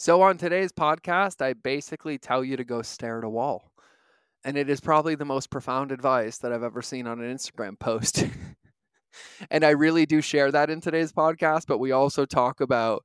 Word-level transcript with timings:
So, 0.00 0.22
on 0.22 0.38
today's 0.38 0.72
podcast, 0.72 1.44
I 1.44 1.52
basically 1.52 2.16
tell 2.16 2.42
you 2.42 2.56
to 2.56 2.64
go 2.64 2.80
stare 2.80 3.18
at 3.18 3.24
a 3.24 3.28
wall. 3.28 3.70
And 4.42 4.56
it 4.56 4.70
is 4.70 4.80
probably 4.80 5.14
the 5.14 5.26
most 5.26 5.50
profound 5.50 5.92
advice 5.92 6.38
that 6.38 6.54
I've 6.54 6.62
ever 6.62 6.80
seen 6.80 7.06
on 7.06 7.20
an 7.20 7.36
Instagram 7.36 7.78
post. 7.78 8.24
and 9.50 9.62
I 9.62 9.72
really 9.72 10.06
do 10.06 10.22
share 10.22 10.50
that 10.52 10.70
in 10.70 10.80
today's 10.80 11.12
podcast, 11.12 11.66
but 11.68 11.80
we 11.80 11.92
also 11.92 12.24
talk 12.24 12.62
about 12.62 13.04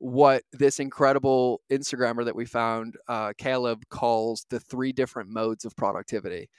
what 0.00 0.42
this 0.52 0.80
incredible 0.80 1.60
Instagrammer 1.70 2.24
that 2.24 2.34
we 2.34 2.44
found, 2.44 2.96
uh, 3.06 3.34
Caleb, 3.38 3.84
calls 3.88 4.44
the 4.50 4.58
three 4.58 4.90
different 4.90 5.30
modes 5.30 5.64
of 5.64 5.76
productivity 5.76 6.50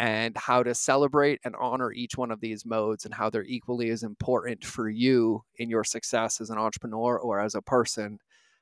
and 0.00 0.36
how 0.36 0.64
to 0.64 0.74
celebrate 0.74 1.38
and 1.44 1.54
honor 1.60 1.92
each 1.92 2.16
one 2.16 2.32
of 2.32 2.40
these 2.40 2.66
modes 2.66 3.04
and 3.04 3.14
how 3.14 3.30
they're 3.30 3.44
equally 3.44 3.90
as 3.90 4.02
important 4.02 4.64
for 4.64 4.88
you 4.88 5.44
in 5.58 5.70
your 5.70 5.84
success 5.84 6.40
as 6.40 6.50
an 6.50 6.58
entrepreneur 6.58 7.16
or 7.16 7.38
as 7.38 7.54
a 7.54 7.62
person 7.62 8.18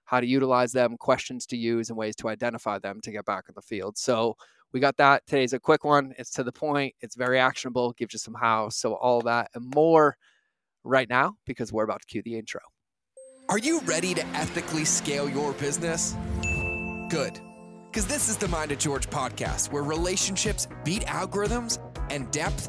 how 0.06 0.20
to 0.20 0.26
utilize 0.26 0.72
them, 0.72 0.96
questions 0.96 1.46
to 1.46 1.56
use, 1.56 1.90
and 1.90 1.98
ways 1.98 2.16
to 2.16 2.28
identify 2.28 2.78
them 2.78 3.00
to 3.02 3.10
get 3.10 3.24
back 3.24 3.44
in 3.48 3.54
the 3.54 3.62
field. 3.62 3.98
So 3.98 4.36
we 4.72 4.80
got 4.80 4.96
that. 4.96 5.26
Today's 5.26 5.52
a 5.52 5.60
quick 5.60 5.84
one. 5.84 6.14
It's 6.18 6.30
to 6.32 6.44
the 6.44 6.52
point. 6.52 6.94
It's 7.00 7.16
very 7.16 7.38
actionable. 7.38 7.92
Gives 7.92 8.14
you 8.14 8.18
some 8.18 8.34
how. 8.34 8.68
So 8.70 8.94
all 8.94 9.20
that 9.22 9.50
and 9.54 9.72
more 9.74 10.16
right 10.84 11.08
now 11.08 11.34
because 11.44 11.72
we're 11.72 11.84
about 11.84 12.00
to 12.00 12.06
cue 12.06 12.22
the 12.22 12.38
intro. 12.38 12.60
Are 13.48 13.58
you 13.58 13.80
ready 13.80 14.14
to 14.14 14.26
ethically 14.28 14.84
scale 14.84 15.28
your 15.28 15.52
business? 15.52 16.16
Good. 17.10 17.40
Because 17.90 18.06
this 18.06 18.28
is 18.28 18.36
the 18.36 18.48
Mind 18.48 18.72
of 18.72 18.78
George 18.78 19.08
podcast 19.08 19.72
where 19.72 19.82
relationships 19.82 20.68
beat 20.84 21.02
algorithms 21.06 21.78
and 22.10 22.30
depth 22.30 22.68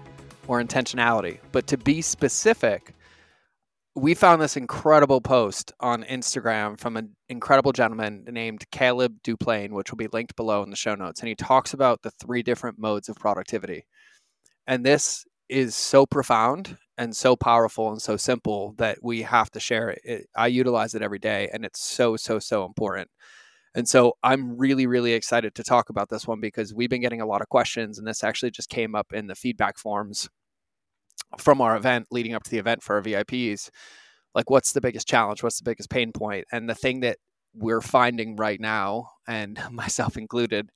or 0.47 0.61
intentionality. 0.61 1.39
But 1.51 1.67
to 1.67 1.77
be 1.77 2.01
specific, 2.01 2.93
we 3.95 4.13
found 4.13 4.41
this 4.41 4.55
incredible 4.55 5.19
post 5.19 5.73
on 5.79 6.03
Instagram 6.03 6.79
from 6.79 6.95
an 6.95 7.15
incredible 7.27 7.73
gentleman 7.73 8.25
named 8.29 8.63
Caleb 8.71 9.15
Duplain, 9.23 9.71
which 9.71 9.91
will 9.91 9.97
be 9.97 10.07
linked 10.07 10.35
below 10.35 10.63
in 10.63 10.69
the 10.69 10.75
show 10.75 10.95
notes. 10.95 11.19
And 11.19 11.27
he 11.27 11.35
talks 11.35 11.73
about 11.73 12.01
the 12.01 12.11
three 12.11 12.41
different 12.41 12.79
modes 12.79 13.09
of 13.09 13.17
productivity. 13.17 13.85
And 14.65 14.85
this 14.85 15.25
is 15.49 15.75
so 15.75 16.05
profound 16.05 16.77
and 16.97 17.15
so 17.15 17.35
powerful 17.35 17.91
and 17.91 18.01
so 18.01 18.15
simple 18.15 18.73
that 18.77 18.99
we 19.03 19.23
have 19.23 19.49
to 19.51 19.59
share 19.59 19.89
it. 19.89 20.01
it. 20.05 20.27
I 20.35 20.47
utilize 20.47 20.95
it 20.95 21.01
every 21.01 21.19
day, 21.19 21.49
and 21.51 21.65
it's 21.65 21.81
so, 21.81 22.15
so, 22.15 22.39
so 22.39 22.65
important. 22.65 23.09
And 23.73 23.87
so 23.87 24.17
I'm 24.21 24.57
really, 24.57 24.85
really 24.85 25.13
excited 25.13 25.55
to 25.55 25.63
talk 25.63 25.89
about 25.89 26.09
this 26.09 26.27
one 26.27 26.41
because 26.41 26.73
we've 26.73 26.89
been 26.89 27.01
getting 27.01 27.21
a 27.21 27.25
lot 27.25 27.41
of 27.41 27.49
questions, 27.49 27.97
and 27.97 28.07
this 28.07 28.23
actually 28.23 28.51
just 28.51 28.69
came 28.69 28.95
up 28.95 29.13
in 29.13 29.27
the 29.27 29.35
feedback 29.35 29.77
forms 29.77 30.29
from 31.37 31.61
our 31.61 31.75
event 31.75 32.07
leading 32.11 32.33
up 32.33 32.43
to 32.43 32.51
the 32.51 32.57
event 32.57 32.83
for 32.83 32.95
our 32.95 33.01
VIPs, 33.01 33.69
like 34.35 34.49
what's 34.49 34.73
the 34.73 34.81
biggest 34.81 35.07
challenge? 35.07 35.43
What's 35.43 35.59
the 35.59 35.69
biggest 35.69 35.89
pain 35.89 36.11
point? 36.11 36.45
And 36.51 36.69
the 36.69 36.75
thing 36.75 37.01
that 37.01 37.17
we're 37.53 37.81
finding 37.81 38.35
right 38.35 38.59
now, 38.59 39.11
and 39.27 39.59
myself 39.71 40.17
included, 40.17 40.69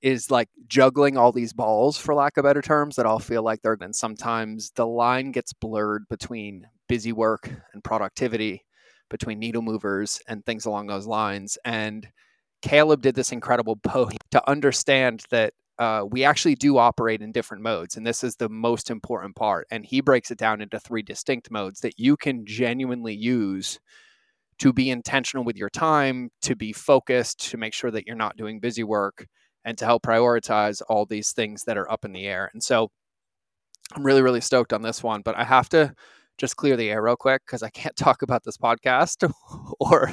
is 0.00 0.30
like 0.30 0.48
juggling 0.68 1.16
all 1.16 1.32
these 1.32 1.52
balls, 1.52 1.98
for 1.98 2.14
lack 2.14 2.36
of 2.36 2.44
better 2.44 2.62
terms, 2.62 2.96
that 2.96 3.06
all 3.06 3.18
feel 3.18 3.42
like 3.42 3.62
they're. 3.62 3.76
And 3.80 3.94
sometimes 3.94 4.70
the 4.76 4.86
line 4.86 5.32
gets 5.32 5.52
blurred 5.52 6.04
between 6.08 6.66
busy 6.88 7.12
work 7.12 7.50
and 7.72 7.82
productivity, 7.82 8.64
between 9.10 9.40
needle 9.40 9.62
movers 9.62 10.20
and 10.28 10.44
things 10.44 10.66
along 10.66 10.86
those 10.86 11.06
lines. 11.06 11.58
And 11.64 12.08
Caleb 12.62 13.02
did 13.02 13.14
this 13.14 13.32
incredible 13.32 13.76
post 13.76 14.16
to 14.32 14.50
understand 14.50 15.24
that 15.30 15.54
uh, 15.78 16.04
we 16.10 16.24
actually 16.24 16.56
do 16.56 16.76
operate 16.76 17.22
in 17.22 17.30
different 17.30 17.62
modes. 17.62 17.96
And 17.96 18.06
this 18.06 18.24
is 18.24 18.36
the 18.36 18.48
most 18.48 18.90
important 18.90 19.36
part. 19.36 19.66
And 19.70 19.86
he 19.86 20.00
breaks 20.00 20.30
it 20.30 20.38
down 20.38 20.60
into 20.60 20.80
three 20.80 21.02
distinct 21.02 21.50
modes 21.50 21.80
that 21.80 21.98
you 21.98 22.16
can 22.16 22.44
genuinely 22.44 23.14
use 23.14 23.78
to 24.58 24.72
be 24.72 24.90
intentional 24.90 25.44
with 25.44 25.56
your 25.56 25.70
time, 25.70 26.30
to 26.42 26.56
be 26.56 26.72
focused, 26.72 27.50
to 27.50 27.56
make 27.56 27.72
sure 27.72 27.92
that 27.92 28.06
you're 28.06 28.16
not 28.16 28.36
doing 28.36 28.58
busy 28.58 28.82
work, 28.82 29.26
and 29.64 29.78
to 29.78 29.84
help 29.84 30.02
prioritize 30.02 30.82
all 30.88 31.06
these 31.06 31.30
things 31.30 31.62
that 31.64 31.78
are 31.78 31.90
up 31.90 32.04
in 32.04 32.12
the 32.12 32.26
air. 32.26 32.50
And 32.52 32.62
so 32.62 32.90
I'm 33.94 34.04
really, 34.04 34.22
really 34.22 34.40
stoked 34.40 34.72
on 34.72 34.82
this 34.82 35.02
one. 35.02 35.22
But 35.22 35.36
I 35.36 35.44
have 35.44 35.68
to 35.70 35.94
just 36.38 36.56
clear 36.56 36.76
the 36.76 36.90
air 36.90 37.02
real 37.02 37.16
quick 37.16 37.42
because 37.46 37.62
I 37.62 37.70
can't 37.70 37.96
talk 37.96 38.22
about 38.22 38.42
this 38.44 38.56
podcast 38.56 39.30
or 39.80 40.12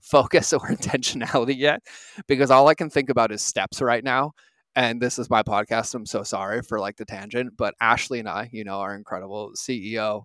focus 0.00 0.52
or 0.52 0.60
intentionality 0.68 1.56
yet 1.56 1.80
because 2.26 2.50
all 2.50 2.68
I 2.68 2.74
can 2.74 2.90
think 2.90 3.10
about 3.10 3.32
is 3.32 3.42
steps 3.42 3.80
right 3.80 4.04
now 4.04 4.32
and 4.74 5.00
this 5.00 5.18
is 5.18 5.28
my 5.28 5.42
podcast. 5.42 5.94
I'm 5.94 6.06
so 6.06 6.22
sorry 6.22 6.62
for 6.62 6.80
like 6.80 6.96
the 6.96 7.04
tangent, 7.04 7.56
but 7.56 7.74
Ashley 7.80 8.18
and 8.18 8.28
I, 8.28 8.48
you 8.52 8.64
know, 8.64 8.80
our 8.80 8.94
incredible 8.94 9.52
CEO, 9.54 10.22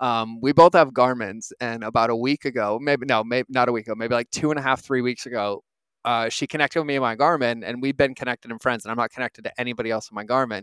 um, 0.00 0.40
we 0.40 0.52
both 0.52 0.72
have 0.72 0.92
Garmin's, 0.92 1.52
and 1.60 1.84
about 1.84 2.08
a 2.08 2.16
week 2.16 2.46
ago, 2.46 2.78
maybe 2.80 3.04
no, 3.06 3.22
maybe 3.22 3.46
not 3.50 3.68
a 3.68 3.72
week 3.72 3.86
ago, 3.86 3.94
maybe 3.94 4.14
like 4.14 4.30
two 4.30 4.50
and 4.50 4.58
a 4.58 4.62
half, 4.62 4.82
three 4.82 5.02
weeks 5.02 5.26
ago, 5.26 5.62
uh, 6.04 6.30
she 6.30 6.46
connected 6.46 6.80
with 6.80 6.86
me 6.86 6.96
in 6.96 7.02
my 7.02 7.14
Garmin, 7.14 7.62
and 7.64 7.82
we've 7.82 7.96
been 7.96 8.14
connected 8.14 8.50
and 8.50 8.62
friends, 8.62 8.84
and 8.84 8.90
I'm 8.90 8.96
not 8.96 9.10
connected 9.10 9.44
to 9.44 9.60
anybody 9.60 9.90
else 9.90 10.10
in 10.10 10.14
my 10.14 10.24
Garmin. 10.24 10.62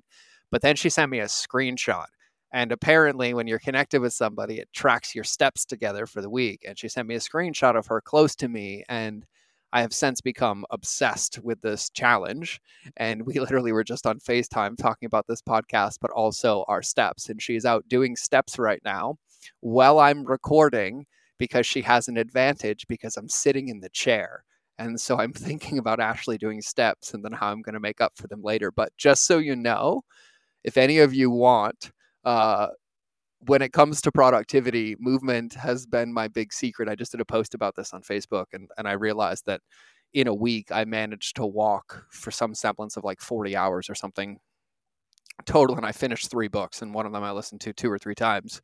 But 0.50 0.62
then 0.62 0.76
she 0.76 0.90
sent 0.90 1.12
me 1.12 1.20
a 1.20 1.26
screenshot. 1.26 2.06
And 2.54 2.72
apparently, 2.72 3.34
when 3.34 3.48
you're 3.48 3.60
connected 3.60 4.00
with 4.02 4.14
somebody, 4.14 4.60
it 4.60 4.70
tracks 4.74 5.14
your 5.14 5.24
steps 5.24 5.66
together 5.66 6.06
for 6.06 6.22
the 6.22 6.30
week. 6.30 6.64
And 6.68 6.80
she 6.80 6.88
sent 6.88 7.08
me 7.08 7.16
a 7.16 7.20
screenshot 7.20 7.78
of 7.78 7.88
her 7.88 8.02
close 8.02 8.36
to 8.38 8.48
me. 8.48 8.84
And 8.88 9.26
I 9.74 9.82
have 9.82 9.94
since 9.94 10.22
become 10.22 10.66
obsessed 10.72 11.40
with 11.44 11.62
this 11.62 11.90
challenge. 11.90 12.62
And 12.96 13.26
we 13.26 13.34
literally 13.40 13.72
were 13.74 13.84
just 13.84 14.08
on 14.08 14.20
FaceTime 14.20 14.78
talking 14.78 15.08
about 15.08 15.28
this 15.28 15.42
podcast, 15.42 15.98
but 16.02 16.12
also 16.12 16.64
our 16.68 16.82
steps. 16.82 17.30
And 17.30 17.42
she's 17.42 17.66
out 17.66 17.88
doing 17.90 18.16
steps 18.16 18.58
right 18.58 18.82
now 18.86 19.18
while 19.60 20.00
I'm 20.00 20.24
recording 20.26 21.06
because 21.38 21.66
she 21.66 21.82
has 21.82 22.08
an 22.08 22.18
advantage 22.18 22.88
because 22.88 23.18
I'm 23.18 23.30
sitting 23.30 23.68
in 23.70 23.80
the 23.80 23.90
chair. 23.90 24.44
And 24.80 25.00
so 25.00 25.20
I'm 25.20 25.34
thinking 25.34 25.80
about 25.80 26.00
Ashley 26.00 26.38
doing 26.38 26.62
steps 26.62 27.14
and 27.14 27.24
then 27.24 27.34
how 27.34 27.52
I'm 27.52 27.62
going 27.62 27.74
to 27.74 27.80
make 27.80 28.02
up 28.02 28.14
for 28.16 28.28
them 28.28 28.42
later. 28.42 28.72
But 28.72 28.96
just 28.98 29.26
so 29.26 29.38
you 29.38 29.56
know, 29.56 30.02
if 30.64 30.78
any 30.78 31.00
of 31.00 31.14
you 31.14 31.30
want, 31.30 31.92
uh, 32.28 32.68
when 33.40 33.62
it 33.62 33.72
comes 33.72 34.02
to 34.02 34.12
productivity, 34.12 34.98
movement 35.00 35.54
has 35.54 35.86
been 35.86 36.12
my 36.12 36.28
big 36.28 36.52
secret. 36.52 36.90
I 36.90 36.96
just 36.96 37.14
did 37.14 37.22
a 37.22 37.26
post 37.26 37.54
about 37.54 37.76
this 37.78 37.94
on 37.94 38.02
Facebook 38.02 38.48
and, 38.52 38.70
and 38.78 38.86
I 38.86 38.94
realized 38.94 39.46
that 39.46 39.62
in 40.14 40.28
a 40.28 40.34
week 40.34 40.70
I 40.70 40.84
managed 40.84 41.38
to 41.38 41.46
walk 41.46 42.04
for 42.12 42.30
some 42.32 42.54
semblance 42.54 42.98
of 42.98 43.06
like 43.06 43.22
40 43.22 43.56
hours 43.56 43.90
or 43.90 43.96
something 43.96 44.40
total. 45.46 45.78
And 45.78 45.86
I 45.86 45.94
finished 45.94 46.30
three 46.30 46.50
books, 46.50 46.82
and 46.82 46.94
one 46.94 47.06
of 47.06 47.14
them 47.14 47.24
I 47.24 47.32
listened 47.32 47.62
to 47.62 47.72
two 47.72 47.90
or 47.90 47.98
three 47.98 48.16
times 48.16 48.60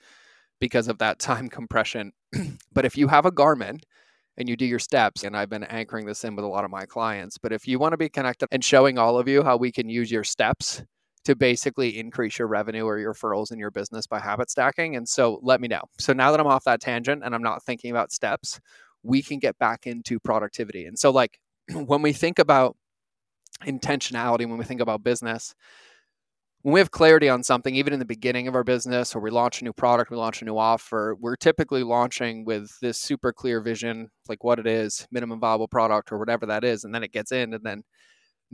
because 0.60 0.90
of 0.90 0.98
that 0.98 1.20
time 1.30 1.48
compression. 1.48 2.12
but 2.74 2.84
if 2.84 2.98
you 2.98 3.08
have 3.08 3.26
a 3.26 3.32
Garmin, 3.32 3.80
and 4.38 4.50
you 4.50 4.58
do 4.58 4.66
your 4.66 4.80
steps. 4.80 5.24
And 5.24 5.38
I've 5.38 5.52
been 5.52 5.64
anchoring 5.66 6.08
this 6.08 6.24
in 6.24 6.36
with 6.36 6.44
a 6.44 6.48
lot 6.48 6.66
of 6.66 6.72
my 6.72 6.86
clients. 6.86 7.38
But 7.38 7.54
if 7.54 7.68
you 7.68 7.78
want 7.78 7.94
to 7.94 7.98
be 7.98 8.10
connected 8.10 8.48
and 8.52 8.66
showing 8.66 8.98
all 8.98 9.20
of 9.20 9.28
you 9.28 9.44
how 9.44 9.58
we 9.58 9.72
can 9.72 9.90
use 9.90 10.12
your 10.12 10.24
steps 10.24 10.82
to 11.26 11.36
basically 11.36 11.98
increase 11.98 12.38
your 12.38 12.48
revenue 12.48 12.84
or 12.84 13.00
your 13.00 13.14
referrals 13.14 13.52
in 13.52 13.60
your 13.60 13.72
business 13.72 14.08
by 14.08 14.20
habit 14.20 14.50
stacking. 14.50 14.96
And 14.96 15.08
so 15.08 15.40
let 15.42 15.62
me 15.62 15.68
know. 15.68 15.84
So 16.00 16.14
now 16.14 16.32
that 16.32 16.40
I'm 16.40 16.48
off 16.48 16.66
that 16.66 16.82
tangent 16.82 17.24
and 17.24 17.34
I'm 17.34 17.44
not 17.44 17.64
thinking 17.64 17.92
about 17.92 18.12
steps, 18.12 18.60
we 19.04 19.22
can 19.22 19.40
get 19.40 19.58
back 19.58 19.86
into 19.86 20.20
productivity. 20.20 20.86
And 20.86 20.98
so, 20.98 21.12
like, 21.12 21.40
when 21.74 22.02
we 22.02 22.14
think 22.14 22.40
about 22.40 22.76
intentionality, 23.66 24.48
when 24.48 24.58
we 24.58 24.66
think 24.66 24.82
about 24.82 25.04
business, 25.04 25.54
when 26.64 26.74
we 26.74 26.80
have 26.80 26.92
clarity 26.92 27.28
on 27.28 27.44
something, 27.44 27.76
even 27.76 27.92
in 27.92 28.00
the 28.00 28.06
beginning 28.06 28.48
of 28.48 28.56
our 28.56 28.64
business, 28.64 29.14
or 29.14 29.20
we 29.20 29.30
launch 29.30 29.60
a 29.60 29.66
new 29.66 29.74
product, 29.74 30.10
we 30.10 30.16
launch 30.16 30.42
a 30.42 30.46
new 30.46 30.58
offer, 30.58 31.16
we're 31.20 31.36
typically 31.36 31.84
launching 31.84 32.46
with 32.46 32.72
this 32.82 32.98
super 32.98 33.34
clear 33.34 33.60
vision, 33.60 34.10
like 34.30 34.46
what 34.46 34.60
it 34.60 34.68
is, 34.68 35.06
minimum 35.12 35.42
viable 35.42 35.68
product, 35.68 36.12
or 36.12 36.18
whatever 36.18 36.46
that 36.46 36.64
is. 36.64 36.86
And 36.86 36.96
then 36.96 37.04
it 37.04 37.12
gets 37.12 37.34
in, 37.34 37.54
and 37.54 37.64
then 37.66 37.84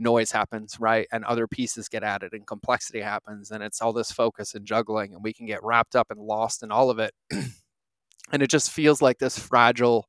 noise 0.00 0.32
happens, 0.32 0.78
right? 0.80 1.06
And 1.12 1.24
other 1.24 1.46
pieces 1.46 1.88
get 1.88 2.02
added 2.02 2.32
and 2.32 2.46
complexity 2.46 3.00
happens. 3.00 3.50
And 3.50 3.62
it's 3.62 3.80
all 3.80 3.92
this 3.92 4.10
focus 4.10 4.54
and 4.54 4.66
juggling, 4.66 5.14
and 5.14 5.22
we 5.22 5.32
can 5.32 5.46
get 5.46 5.62
wrapped 5.62 5.94
up 5.94 6.10
and 6.10 6.20
lost 6.20 6.62
in 6.62 6.72
all 6.72 6.90
of 6.90 6.98
it. 6.98 7.12
and 7.30 8.42
it 8.42 8.50
just 8.50 8.70
feels 8.70 9.02
like 9.02 9.18
this 9.18 9.38
fragile 9.38 10.06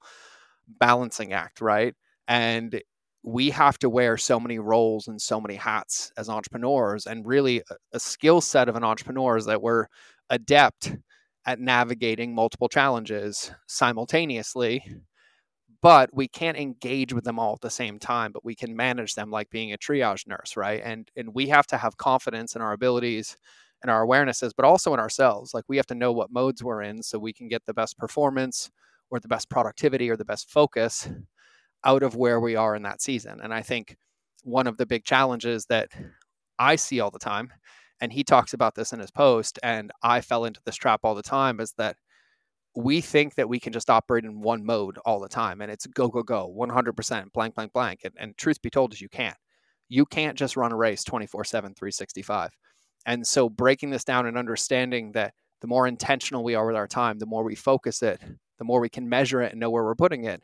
balancing 0.67 1.33
act, 1.33 1.61
right? 1.61 1.93
And 2.27 2.81
we 3.23 3.51
have 3.51 3.77
to 3.79 3.89
wear 3.89 4.17
so 4.17 4.39
many 4.39 4.57
roles 4.57 5.07
and 5.07 5.21
so 5.21 5.39
many 5.39 5.55
hats 5.55 6.11
as 6.17 6.29
entrepreneurs. 6.29 7.05
And 7.05 7.25
really, 7.25 7.61
a, 7.93 7.99
skill 7.99 8.41
set 8.41 8.69
of 8.69 8.75
an 8.75 8.83
entrepreneur 8.83 9.38
is 9.38 9.45
that 9.45 9.61
we're 9.61 9.88
adept 10.29 10.95
at 11.45 11.59
navigating 11.59 12.33
multiple 12.33 12.69
challenges 12.69 13.51
simultaneously 13.67 14.83
but 15.81 16.10
we 16.13 16.28
can't 16.28 16.57
engage 16.57 17.13
with 17.13 17.24
them 17.24 17.39
all 17.39 17.54
at 17.54 17.62
the 17.62 17.69
same 17.69 18.00
time 18.00 18.31
but 18.31 18.45
we 18.45 18.56
can 18.56 18.75
manage 18.75 19.16
them 19.16 19.31
like 19.31 19.50
being 19.50 19.74
a 19.74 19.78
triage 19.78 20.28
nurse 20.28 20.56
right? 20.57 20.81
And 20.83 21.10
and 21.16 21.33
we 21.33 21.48
have 21.48 21.68
to 21.68 21.78
have 21.78 21.98
confidence 21.98 22.56
in 22.56 22.62
our 22.62 22.74
abilities 22.74 23.38
and 23.81 23.89
our 23.92 24.06
awarenesses 24.06 24.51
but 24.56 24.66
also 24.66 24.94
in 24.94 25.00
ourselves. 25.00 25.54
Like 25.54 25.66
we 25.68 25.78
have 25.78 25.88
to 25.88 25.95
know 25.95 26.12
what 26.12 26.31
modes 26.31 26.63
we're 26.63 26.81
in 26.81 27.04
so 27.04 27.19
we 27.19 27.33
can 27.33 27.48
get 27.48 27.66
the 27.66 27.74
best 27.74 27.98
performance 27.98 28.69
or 29.10 29.19
the 29.19 29.28
best 29.28 29.50
productivity 29.50 30.10
or 30.10 30.18
the 30.18 30.25
best 30.25 30.50
focus 30.50 31.10
out 31.84 32.04
of 32.04 32.16
where 32.16 32.39
we 32.39 32.56
are 32.56 32.75
in 32.75 32.84
that 32.84 33.01
season. 33.01 33.39
And 33.42 33.54
i 33.54 33.62
think 33.62 33.95
one 34.44 34.68
of 34.68 34.77
the 34.77 34.86
big 34.86 35.04
challenges 35.06 35.66
that 35.68 35.89
i 36.60 36.75
see 36.75 37.00
all 37.00 37.12
the 37.12 37.19
time 37.19 37.51
and 38.01 38.12
he 38.13 38.24
talks 38.24 38.54
about 38.54 38.75
this 38.75 38.94
in 38.94 39.00
his 39.00 39.12
post 39.12 39.60
and 39.63 39.92
i 40.04 40.22
fell 40.22 40.45
into 40.45 40.62
this 40.66 40.75
trap 40.75 41.01
all 41.04 41.16
the 41.16 41.24
time 41.24 41.60
is 41.60 41.74
that 41.77 41.95
we 42.75 43.01
think 43.01 43.35
that 43.35 43.50
we 43.50 43.59
can 43.59 43.73
just 43.73 43.89
operate 43.89 44.23
in 44.23 44.41
one 44.41 44.65
mode 44.65 44.97
all 45.06 45.19
the 45.19 45.27
time 45.27 45.62
and 45.62 45.71
it's 45.71 45.85
go 45.88 46.07
go 46.07 46.23
go 46.23 46.53
100% 46.57 47.33
blank 47.33 47.56
blank 47.56 47.73
blank 47.73 48.01
and, 48.03 48.13
and 48.18 48.38
truth 48.38 48.62
be 48.62 48.69
told 48.69 48.94
is 48.94 49.01
you 49.01 49.09
can't. 49.09 49.38
You 49.89 50.06
can't 50.06 50.38
just 50.38 50.56
run 50.56 50.71
a 50.71 50.77
race 50.77 51.03
24 51.03 51.44
7 51.44 51.73
365 51.73 52.51
and 53.06 53.25
so 53.27 53.50
breaking 53.50 53.89
this 53.89 54.03
down 54.03 54.25
and 54.25 54.38
understanding 54.38 55.12
that 55.13 55.33
the 55.59 55.68
more 55.68 55.85
intentional 55.85 56.44
we 56.44 56.56
are 56.56 56.65
with 56.65 56.75
our 56.75 56.88
time 56.88 57.19
the 57.19 57.25
more 57.25 57.44
we 57.44 57.56
focus 57.56 58.01
it 58.01 58.21
the 58.57 58.63
more 58.63 58.79
we 58.79 58.89
can 58.89 59.09
measure 59.09 59.41
it 59.41 59.51
and 59.51 59.59
know 59.59 59.69
where 59.69 59.83
we're 59.83 59.95
putting 59.95 60.24
it 60.24 60.41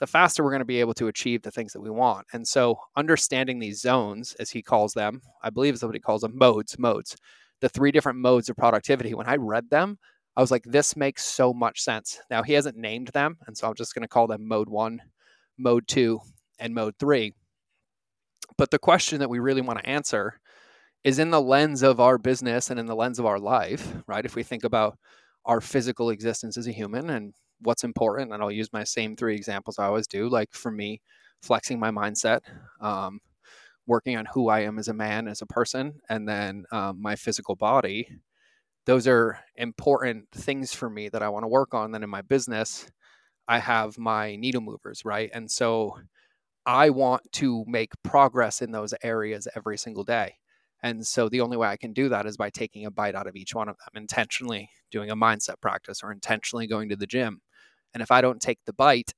the 0.00 0.06
faster 0.06 0.42
we're 0.42 0.50
going 0.50 0.60
to 0.60 0.64
be 0.64 0.80
able 0.80 0.94
to 0.94 1.08
achieve 1.08 1.42
the 1.42 1.50
things 1.50 1.74
that 1.74 1.80
we 1.82 1.90
want. 1.90 2.26
And 2.32 2.48
so 2.48 2.80
understanding 2.96 3.58
these 3.58 3.82
zones 3.82 4.34
as 4.40 4.50
he 4.50 4.62
calls 4.62 4.94
them 4.94 5.20
i 5.42 5.50
believe 5.50 5.74
is 5.74 5.84
what 5.84 5.94
he 5.94 6.00
calls 6.00 6.22
them 6.22 6.36
modes 6.36 6.78
modes 6.78 7.16
the 7.60 7.68
three 7.68 7.92
different 7.92 8.18
modes 8.18 8.48
of 8.48 8.56
productivity 8.56 9.14
when 9.14 9.28
i 9.28 9.36
read 9.36 9.70
them 9.70 9.98
I 10.40 10.42
was 10.42 10.50
like, 10.50 10.64
this 10.64 10.96
makes 10.96 11.22
so 11.22 11.52
much 11.52 11.82
sense. 11.82 12.18
Now, 12.30 12.42
he 12.42 12.54
hasn't 12.54 12.78
named 12.78 13.08
them, 13.08 13.36
and 13.46 13.54
so 13.54 13.68
I'm 13.68 13.74
just 13.74 13.94
going 13.94 14.04
to 14.04 14.08
call 14.08 14.26
them 14.26 14.48
mode 14.48 14.70
one, 14.70 15.02
mode 15.58 15.86
two, 15.86 16.20
and 16.58 16.74
mode 16.74 16.94
three. 16.98 17.34
But 18.56 18.70
the 18.70 18.78
question 18.78 19.18
that 19.18 19.28
we 19.28 19.38
really 19.38 19.60
want 19.60 19.80
to 19.80 19.86
answer 19.86 20.40
is 21.04 21.18
in 21.18 21.30
the 21.30 21.42
lens 21.42 21.82
of 21.82 22.00
our 22.00 22.16
business 22.16 22.70
and 22.70 22.80
in 22.80 22.86
the 22.86 22.96
lens 22.96 23.18
of 23.18 23.26
our 23.26 23.38
life, 23.38 23.92
right? 24.06 24.24
If 24.24 24.34
we 24.34 24.42
think 24.42 24.64
about 24.64 24.96
our 25.44 25.60
physical 25.60 26.08
existence 26.08 26.56
as 26.56 26.66
a 26.66 26.72
human 26.72 27.10
and 27.10 27.34
what's 27.60 27.84
important, 27.84 28.32
and 28.32 28.42
I'll 28.42 28.50
use 28.50 28.72
my 28.72 28.84
same 28.84 29.16
three 29.16 29.36
examples 29.36 29.78
I 29.78 29.88
always 29.88 30.06
do. 30.06 30.30
Like 30.30 30.54
for 30.54 30.70
me, 30.70 31.02
flexing 31.42 31.78
my 31.78 31.90
mindset, 31.90 32.40
um, 32.80 33.20
working 33.86 34.16
on 34.16 34.24
who 34.32 34.48
I 34.48 34.60
am 34.60 34.78
as 34.78 34.88
a 34.88 34.94
man, 34.94 35.28
as 35.28 35.42
a 35.42 35.46
person, 35.46 36.00
and 36.08 36.26
then 36.26 36.64
um, 36.72 36.96
my 36.98 37.14
physical 37.14 37.56
body 37.56 38.08
those 38.86 39.06
are 39.06 39.38
important 39.56 40.26
things 40.32 40.72
for 40.72 40.88
me 40.88 41.08
that 41.08 41.22
I 41.22 41.28
want 41.28 41.44
to 41.44 41.48
work 41.48 41.74
on. 41.74 41.92
Then 41.92 42.02
in 42.02 42.10
my 42.10 42.22
business, 42.22 42.86
I 43.46 43.58
have 43.58 43.98
my 43.98 44.36
needle 44.36 44.62
movers, 44.62 45.04
right? 45.04 45.30
And 45.32 45.50
so 45.50 45.96
I 46.66 46.90
want 46.90 47.22
to 47.32 47.64
make 47.66 47.92
progress 48.02 48.62
in 48.62 48.70
those 48.70 48.94
areas 49.02 49.48
every 49.56 49.78
single 49.78 50.04
day. 50.04 50.34
And 50.82 51.06
so 51.06 51.28
the 51.28 51.40
only 51.40 51.56
way 51.56 51.68
I 51.68 51.76
can 51.76 51.92
do 51.92 52.08
that 52.08 52.26
is 52.26 52.36
by 52.36 52.50
taking 52.50 52.86
a 52.86 52.90
bite 52.90 53.14
out 53.14 53.26
of 53.26 53.36
each 53.36 53.54
one 53.54 53.68
of 53.68 53.76
them, 53.76 54.00
intentionally 54.02 54.70
doing 54.90 55.10
a 55.10 55.16
mindset 55.16 55.60
practice 55.60 56.00
or 56.02 56.12
intentionally 56.12 56.66
going 56.66 56.88
to 56.88 56.96
the 56.96 57.06
gym. 57.06 57.40
And 57.92 58.02
if 58.02 58.10
I 58.10 58.20
don't 58.20 58.40
take 58.40 58.58
the 58.64 58.72
bite, 58.72 59.12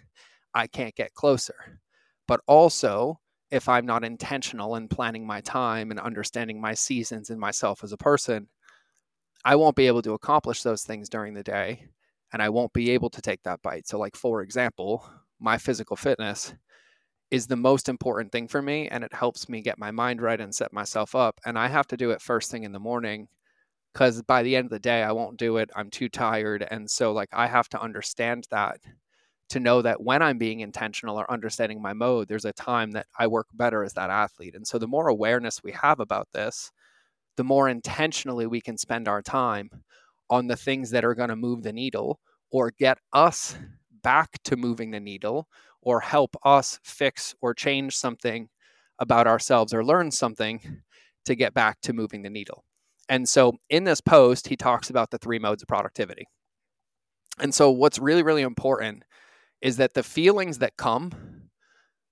I 0.54 0.66
can't 0.66 0.94
get 0.94 1.14
closer. 1.14 1.80
But 2.26 2.40
also, 2.46 3.20
if 3.50 3.68
I'm 3.68 3.84
not 3.84 4.04
intentional 4.04 4.76
in 4.76 4.88
planning 4.88 5.26
my 5.26 5.40
time 5.42 5.90
and 5.90 6.00
understanding 6.00 6.60
my 6.60 6.74
seasons 6.74 7.28
and 7.30 7.38
myself 7.38 7.84
as 7.84 7.92
a 7.92 7.98
person, 7.98 8.48
I 9.44 9.56
won't 9.56 9.76
be 9.76 9.86
able 9.86 10.02
to 10.02 10.12
accomplish 10.14 10.62
those 10.62 10.82
things 10.84 11.08
during 11.08 11.34
the 11.34 11.42
day 11.42 11.88
and 12.32 12.42
I 12.42 12.48
won't 12.48 12.72
be 12.72 12.90
able 12.90 13.10
to 13.10 13.22
take 13.22 13.42
that 13.42 13.62
bite. 13.62 13.86
So, 13.88 13.98
like, 13.98 14.16
for 14.16 14.42
example, 14.42 15.08
my 15.40 15.58
physical 15.58 15.96
fitness 15.96 16.54
is 17.30 17.46
the 17.46 17.56
most 17.56 17.88
important 17.88 18.32
thing 18.32 18.48
for 18.48 18.62
me 18.62 18.88
and 18.88 19.04
it 19.04 19.14
helps 19.14 19.48
me 19.48 19.62
get 19.62 19.78
my 19.78 19.90
mind 19.90 20.22
right 20.22 20.40
and 20.40 20.54
set 20.54 20.72
myself 20.72 21.14
up. 21.14 21.40
And 21.46 21.58
I 21.58 21.68
have 21.68 21.86
to 21.88 21.96
do 21.96 22.10
it 22.10 22.22
first 22.22 22.50
thing 22.50 22.64
in 22.64 22.72
the 22.72 22.80
morning 22.80 23.28
because 23.92 24.22
by 24.22 24.42
the 24.42 24.56
end 24.56 24.66
of 24.66 24.70
the 24.70 24.78
day, 24.78 25.02
I 25.02 25.12
won't 25.12 25.38
do 25.38 25.58
it. 25.58 25.70
I'm 25.76 25.90
too 25.90 26.08
tired. 26.08 26.66
And 26.70 26.90
so, 26.90 27.12
like, 27.12 27.30
I 27.32 27.46
have 27.46 27.68
to 27.70 27.82
understand 27.82 28.46
that 28.50 28.80
to 29.50 29.60
know 29.60 29.82
that 29.82 30.02
when 30.02 30.22
I'm 30.22 30.38
being 30.38 30.60
intentional 30.60 31.18
or 31.18 31.30
understanding 31.30 31.82
my 31.82 31.92
mode, 31.92 32.28
there's 32.28 32.46
a 32.46 32.52
time 32.54 32.92
that 32.92 33.06
I 33.18 33.26
work 33.26 33.48
better 33.54 33.84
as 33.84 33.92
that 33.94 34.10
athlete. 34.10 34.54
And 34.54 34.66
so, 34.66 34.78
the 34.78 34.88
more 34.88 35.08
awareness 35.08 35.62
we 35.62 35.72
have 35.72 36.00
about 36.00 36.28
this, 36.32 36.72
the 37.36 37.44
more 37.44 37.68
intentionally 37.68 38.46
we 38.46 38.60
can 38.60 38.76
spend 38.76 39.08
our 39.08 39.22
time 39.22 39.70
on 40.30 40.46
the 40.46 40.56
things 40.56 40.90
that 40.90 41.04
are 41.04 41.14
going 41.14 41.28
to 41.28 41.36
move 41.36 41.62
the 41.62 41.72
needle 41.72 42.18
or 42.50 42.70
get 42.70 42.98
us 43.12 43.56
back 44.02 44.30
to 44.44 44.56
moving 44.56 44.90
the 44.90 45.00
needle 45.00 45.48
or 45.80 46.00
help 46.00 46.36
us 46.44 46.78
fix 46.84 47.34
or 47.40 47.54
change 47.54 47.96
something 47.96 48.48
about 48.98 49.26
ourselves 49.26 49.74
or 49.74 49.84
learn 49.84 50.10
something 50.10 50.82
to 51.24 51.34
get 51.34 51.54
back 51.54 51.80
to 51.82 51.92
moving 51.92 52.22
the 52.22 52.30
needle. 52.30 52.64
And 53.08 53.28
so 53.28 53.54
in 53.68 53.84
this 53.84 54.00
post, 54.00 54.48
he 54.48 54.56
talks 54.56 54.90
about 54.90 55.10
the 55.10 55.18
three 55.18 55.38
modes 55.38 55.62
of 55.62 55.68
productivity. 55.68 56.26
And 57.38 57.54
so 57.54 57.70
what's 57.70 57.98
really, 57.98 58.22
really 58.22 58.42
important 58.42 59.04
is 59.60 59.76
that 59.78 59.94
the 59.94 60.02
feelings 60.02 60.58
that 60.58 60.76
come 60.76 61.12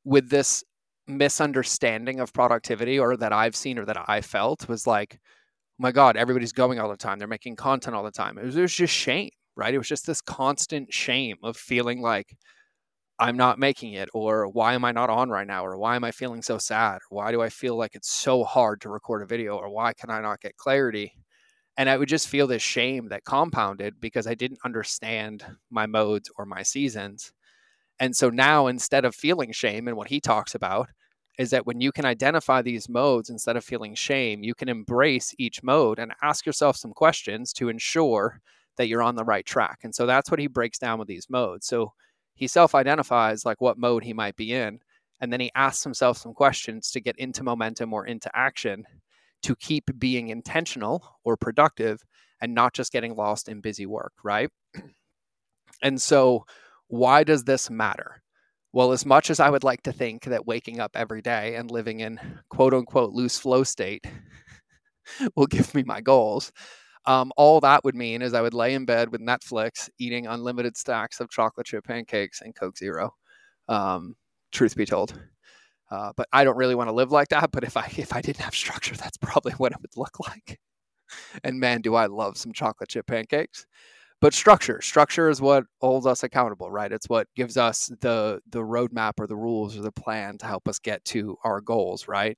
with 0.05 0.31
this 0.31 0.65
misunderstanding 1.11 2.21
of 2.21 2.33
productivity 2.33 2.99
or 2.99 3.17
that 3.17 3.33
I've 3.33 3.57
seen 3.57 3.79
or 3.79 3.85
that 3.87 4.09
I 4.09 4.21
felt 4.21 4.69
was 4.69 4.87
like, 4.87 5.19
oh 5.23 5.27
my 5.79 5.93
God, 5.93 6.17
everybody's 6.17 6.53
going 6.53 6.79
all 6.79 6.91
the 6.91 6.97
time. 6.97 7.19
They're 7.19 7.29
making 7.29 7.57
content 7.57 7.97
all 7.97 8.05
the 8.05 8.11
time. 8.11 8.39
It 8.39 8.45
was, 8.45 8.57
it 8.57 8.63
was 8.63 8.75
just 8.75 8.95
shame, 8.95 9.31
right? 9.57 9.75
It 9.75 9.79
was 9.79 9.89
just 9.89 10.07
this 10.07 10.21
constant 10.21 10.93
shame 10.93 11.37
of 11.43 11.57
feeling 11.57 12.01
like 12.01 12.37
I'm 13.19 13.37
not 13.37 13.59
making 13.59 13.93
it, 13.93 14.09
or 14.15 14.49
why 14.49 14.73
am 14.73 14.85
I 14.85 14.93
not 14.93 15.11
on 15.11 15.29
right 15.29 15.47
now, 15.47 15.67
or 15.67 15.77
why 15.77 15.95
am 15.95 16.05
I 16.05 16.11
feeling 16.11 16.41
so 16.41 16.57
sad, 16.57 17.01
or 17.11 17.19
why 17.19 17.33
do 17.33 17.43
I 17.43 17.51
feel 17.51 17.77
like 17.77 17.95
it's 17.95 18.11
so 18.11 18.45
hard 18.45 18.81
to 18.81 18.89
record 18.89 19.23
a 19.23 19.27
video, 19.27 19.57
or 19.59 19.69
why 19.69 19.93
can 19.93 20.09
I 20.09 20.23
not 20.23 20.41
get 20.41 20.57
clarity? 20.57 21.13
And 21.77 21.91
I 21.91 21.99
would 21.99 22.09
just 22.09 22.29
feel 22.29 22.47
this 22.47 22.63
shame 22.63 23.09
that 23.09 23.25
compounded 23.25 24.01
because 24.01 24.27
I 24.27 24.35
didn't 24.35 24.61
understand 24.65 25.45
my 25.71 25.87
modes 25.87 26.31
or 26.39 26.47
my 26.47 26.63
seasons. 26.63 27.33
And 27.99 28.17
so 28.17 28.31
now 28.31 28.67
instead 28.67 29.05
of 29.05 29.15
feeling 29.15 29.53
shame 29.53 29.87
and 29.87 29.97
what 29.97 30.09
he 30.09 30.21
talks 30.21 30.55
about 30.55 30.89
is 31.41 31.49
that 31.49 31.67
when 31.67 31.81
you 31.81 31.91
can 31.91 32.05
identify 32.05 32.61
these 32.61 32.87
modes 32.87 33.31
instead 33.31 33.57
of 33.57 33.65
feeling 33.65 33.95
shame, 33.95 34.43
you 34.43 34.55
can 34.55 34.69
embrace 34.69 35.35
each 35.39 35.63
mode 35.63 35.99
and 35.99 36.13
ask 36.21 36.45
yourself 36.45 36.77
some 36.77 36.93
questions 36.93 37.55
to 37.55 37.71
ensure 37.71 38.43
that 38.77 38.89
you're 38.89 39.03
on 39.03 39.15
the 39.15 39.25
right 39.25 39.47
track. 39.47 39.79
And 39.83 39.95
so 39.95 40.05
that's 40.05 40.31
what 40.31 40.39
he 40.39 40.49
breaks 40.49 40.79
down 40.79 40.99
with 40.99 41.09
these 41.09 41.31
modes. 41.31 41.67
So 41.67 41.95
he 42.35 42.47
self 42.47 42.75
identifies 42.75 43.47
like 43.47 43.59
what 43.63 43.79
mode 43.79 44.05
he 44.05 44.13
might 44.13 44.37
be 44.37 44.53
in. 44.53 44.81
And 45.23 45.33
then 45.33 45.41
he 45.41 45.51
asks 45.55 45.83
himself 45.83 46.19
some 46.19 46.35
questions 46.35 46.91
to 46.91 47.01
get 47.01 47.17
into 47.17 47.43
momentum 47.43 47.95
or 47.95 48.05
into 48.05 48.31
action 48.37 48.85
to 49.45 49.57
keep 49.57 49.99
being 49.99 50.29
intentional 50.29 51.03
or 51.25 51.39
productive 51.39 52.03
and 52.43 52.55
not 52.55 52.75
just 52.75 52.93
getting 52.93 53.17
lost 53.17 53.49
in 53.49 53.63
busy 53.63 53.87
work, 53.87 54.13
right? 54.23 54.51
And 55.83 56.03
so 56.03 56.45
why 56.89 57.25
does 57.25 57.45
this 57.45 57.71
matter? 57.71 58.20
Well, 58.73 58.93
as 58.93 59.05
much 59.07 59.31
as 59.31 59.41
I 59.41 59.51
would 59.51 59.65
like 59.65 59.83
to 59.85 59.93
think 59.93 60.25
that 60.25 60.47
waking 60.47 60.81
up 60.81 60.93
every 60.97 61.23
day 61.23 61.55
and 61.57 61.71
living 61.71 62.01
in 62.01 62.21
quote 62.49 62.75
unquote 62.75 63.13
loose 63.13 63.39
flow 63.39 63.63
state 63.65 64.05
will 65.37 65.47
give 65.47 65.75
me 65.75 65.83
my 65.85 66.01
goals, 66.01 66.53
um, 67.07 67.33
all 67.37 67.61
that 67.61 67.85
would 67.85 67.97
mean 67.97 68.23
is 68.23 68.35
I 68.35 68.43
would 68.43 68.55
lay 68.55 68.75
in 68.75 68.85
bed 68.87 69.11
with 69.13 69.21
Netflix 69.23 69.91
eating 69.99 70.27
unlimited 70.27 70.77
stacks 70.77 71.21
of 71.21 71.31
chocolate 71.31 71.67
chip 71.67 71.85
pancakes 71.87 72.43
and 72.43 72.55
Coke 72.57 72.79
Zero. 72.79 73.15
Um, 73.69 74.17
truth 74.53 74.77
be 74.77 74.87
told. 74.87 75.21
Uh, 75.91 76.13
but 76.17 76.29
I 76.33 76.45
don't 76.45 76.57
really 76.57 76.75
want 76.77 76.89
to 76.89 76.95
live 76.95 77.13
like 77.13 77.29
that. 77.29 77.51
But 77.53 77.65
if 77.65 77.77
I 77.77 77.87
if 77.99 78.15
I 78.15 78.23
didn't 78.23 78.43
have 78.43 78.55
structure, 78.55 78.97
that's 78.97 79.19
probably 79.19 79.53
what 79.59 79.73
it 79.73 79.79
would 79.83 79.97
look 79.97 80.21
like. 80.21 80.59
And 81.45 81.61
man, 81.61 81.81
do 81.83 81.95
I 81.95 82.07
love 82.07 82.37
some 82.39 82.53
chocolate 82.53 82.91
chip 82.91 83.07
pancakes 83.07 83.67
but 84.21 84.35
structure 84.35 84.81
structure 84.83 85.29
is 85.31 85.41
what 85.41 85.65
holds 85.81 86.07
us 86.07 86.23
accountable 86.23 86.71
right? 86.71 86.93
It's 86.93 87.09
what 87.09 87.27
gives 87.37 87.57
us 87.57 87.91
the 88.01 88.41
the 88.49 88.61
roadmap 88.61 89.15
or 89.19 89.27
the 89.27 89.37
rules 89.37 89.77
or 89.77 89.83
the 89.83 89.93
plan 89.93 90.39
to 90.39 90.47
help 90.47 90.69
us 90.69 90.79
get 90.79 91.05
to 91.07 91.37
our 91.45 91.61
goals 91.61 92.09
right? 92.09 92.37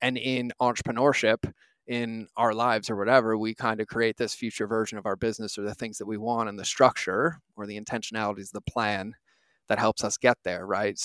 And 0.00 0.16
in 0.18 0.52
entrepreneurship 0.60 1.50
in 1.86 2.28
our 2.36 2.54
lives 2.54 2.88
or 2.90 2.96
whatever 2.96 3.36
we 3.36 3.54
kind 3.54 3.80
of 3.80 3.86
create 3.88 4.16
this 4.16 4.34
future 4.34 4.66
version 4.66 4.96
of 4.98 5.06
our 5.06 5.16
business 5.16 5.58
or 5.58 5.62
the 5.62 5.74
things 5.74 5.98
that 5.98 6.06
we 6.06 6.16
want 6.16 6.48
and 6.48 6.58
the 6.58 6.64
structure 6.64 7.38
or 7.56 7.66
the 7.66 7.78
intentionalities 7.80 8.50
the 8.52 8.60
plan 8.62 9.14
that 9.68 9.78
helps 9.78 10.04
us 10.04 10.16
get 10.18 10.38
there 10.44 10.66
right? 10.66 10.98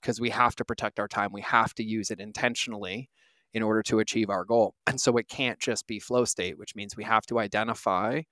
Because 0.00 0.20
we 0.20 0.30
have 0.30 0.54
to 0.56 0.64
protect 0.64 0.98
our 1.00 1.08
time. 1.08 1.30
We 1.32 1.42
have 1.42 1.74
to 1.74 1.84
use 1.84 2.10
it 2.10 2.20
intentionally 2.20 3.08
in 3.54 3.62
order 3.62 3.82
to 3.84 4.00
achieve 4.00 4.28
our 4.30 4.44
goal. 4.44 4.74
And 4.86 5.00
so 5.00 5.16
it 5.16 5.28
can't 5.28 5.58
just 5.58 5.86
be 5.86 6.00
flow 6.00 6.24
state 6.24 6.58
which 6.58 6.74
means 6.74 6.96
we 6.96 7.04
have 7.04 7.26
to 7.26 7.38
identify 7.38 8.22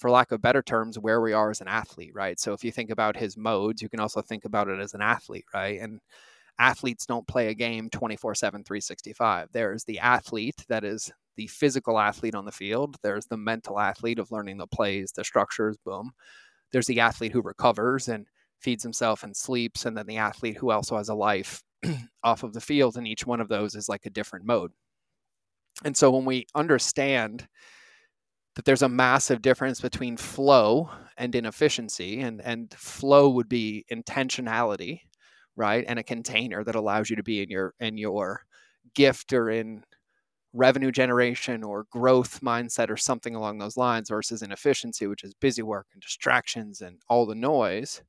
for 0.00 0.10
lack 0.10 0.32
of 0.32 0.40
better 0.40 0.62
terms, 0.62 0.98
where 0.98 1.20
we 1.20 1.34
are 1.34 1.50
as 1.50 1.60
an 1.60 1.68
athlete, 1.68 2.12
right? 2.14 2.40
So 2.40 2.54
if 2.54 2.64
you 2.64 2.72
think 2.72 2.90
about 2.90 3.16
his 3.16 3.36
modes, 3.36 3.82
you 3.82 3.88
can 3.90 4.00
also 4.00 4.22
think 4.22 4.46
about 4.46 4.68
it 4.68 4.80
as 4.80 4.94
an 4.94 5.02
athlete, 5.02 5.44
right? 5.54 5.78
And 5.78 6.00
athletes 6.58 7.06
don't 7.06 7.28
play 7.28 7.48
a 7.48 7.54
game 7.54 7.90
24 7.90 8.34
7, 8.34 8.64
365. 8.64 9.48
There's 9.52 9.84
the 9.84 9.98
athlete 9.98 10.64
that 10.68 10.84
is 10.84 11.12
the 11.36 11.46
physical 11.48 11.98
athlete 11.98 12.34
on 12.34 12.44
the 12.46 12.52
field, 12.52 12.96
there's 13.02 13.26
the 13.26 13.36
mental 13.36 13.78
athlete 13.78 14.18
of 14.18 14.32
learning 14.32 14.58
the 14.58 14.66
plays, 14.66 15.12
the 15.12 15.24
structures, 15.24 15.76
boom. 15.84 16.12
There's 16.72 16.86
the 16.86 17.00
athlete 17.00 17.32
who 17.32 17.42
recovers 17.42 18.08
and 18.08 18.26
feeds 18.60 18.82
himself 18.82 19.22
and 19.22 19.36
sleeps, 19.36 19.84
and 19.84 19.96
then 19.96 20.06
the 20.06 20.18
athlete 20.18 20.56
who 20.56 20.70
also 20.70 20.96
has 20.96 21.08
a 21.08 21.14
life 21.14 21.62
off 22.24 22.42
of 22.42 22.52
the 22.52 22.60
field. 22.60 22.96
And 22.96 23.06
each 23.06 23.26
one 23.26 23.40
of 23.40 23.48
those 23.48 23.74
is 23.74 23.88
like 23.88 24.06
a 24.06 24.10
different 24.10 24.44
mode. 24.44 24.72
And 25.84 25.96
so 25.96 26.10
when 26.10 26.24
we 26.24 26.46
understand 26.54 27.48
that 28.56 28.64
there's 28.64 28.82
a 28.82 28.88
massive 28.88 29.42
difference 29.42 29.80
between 29.80 30.16
flow 30.16 30.90
and 31.16 31.34
inefficiency, 31.34 32.20
and, 32.20 32.40
and 32.42 32.72
flow 32.74 33.28
would 33.30 33.48
be 33.48 33.84
intentionality, 33.92 35.00
right? 35.56 35.84
And 35.86 35.98
a 35.98 36.02
container 36.04 36.64
that 36.64 36.74
allows 36.74 37.10
you 37.10 37.16
to 37.16 37.22
be 37.22 37.42
in 37.42 37.50
your 37.50 37.74
in 37.80 37.98
your 37.98 38.42
gift 38.94 39.32
or 39.32 39.50
in 39.50 39.84
revenue 40.52 40.90
generation 40.90 41.62
or 41.62 41.86
growth 41.92 42.40
mindset 42.40 42.90
or 42.90 42.96
something 42.96 43.34
along 43.36 43.58
those 43.58 43.76
lines 43.76 44.08
versus 44.08 44.42
inefficiency, 44.42 45.06
which 45.06 45.24
is 45.24 45.34
busy 45.34 45.62
work 45.62 45.86
and 45.92 46.02
distractions 46.02 46.80
and 46.80 46.98
all 47.08 47.26
the 47.26 47.34
noise, 47.34 48.02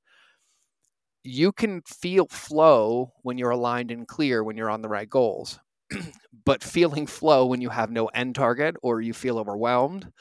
you 1.23 1.51
can 1.51 1.81
feel 1.83 2.27
flow 2.27 3.13
when 3.23 3.37
you're 3.37 3.51
aligned 3.51 3.91
and 3.91 4.07
clear 4.07 4.43
when 4.43 4.57
you're 4.57 4.69
on 4.69 4.81
the 4.81 4.89
right 4.89 5.09
goals. 5.09 5.59
but 6.45 6.63
feeling 6.63 7.07
flow 7.07 7.45
when 7.45 7.61
you 7.61 7.69
have 7.69 7.91
no 7.91 8.07
end 8.07 8.35
target 8.35 8.75
or 8.81 9.01
you 9.01 9.13
feel 9.13 9.37
overwhelmed 9.39 10.11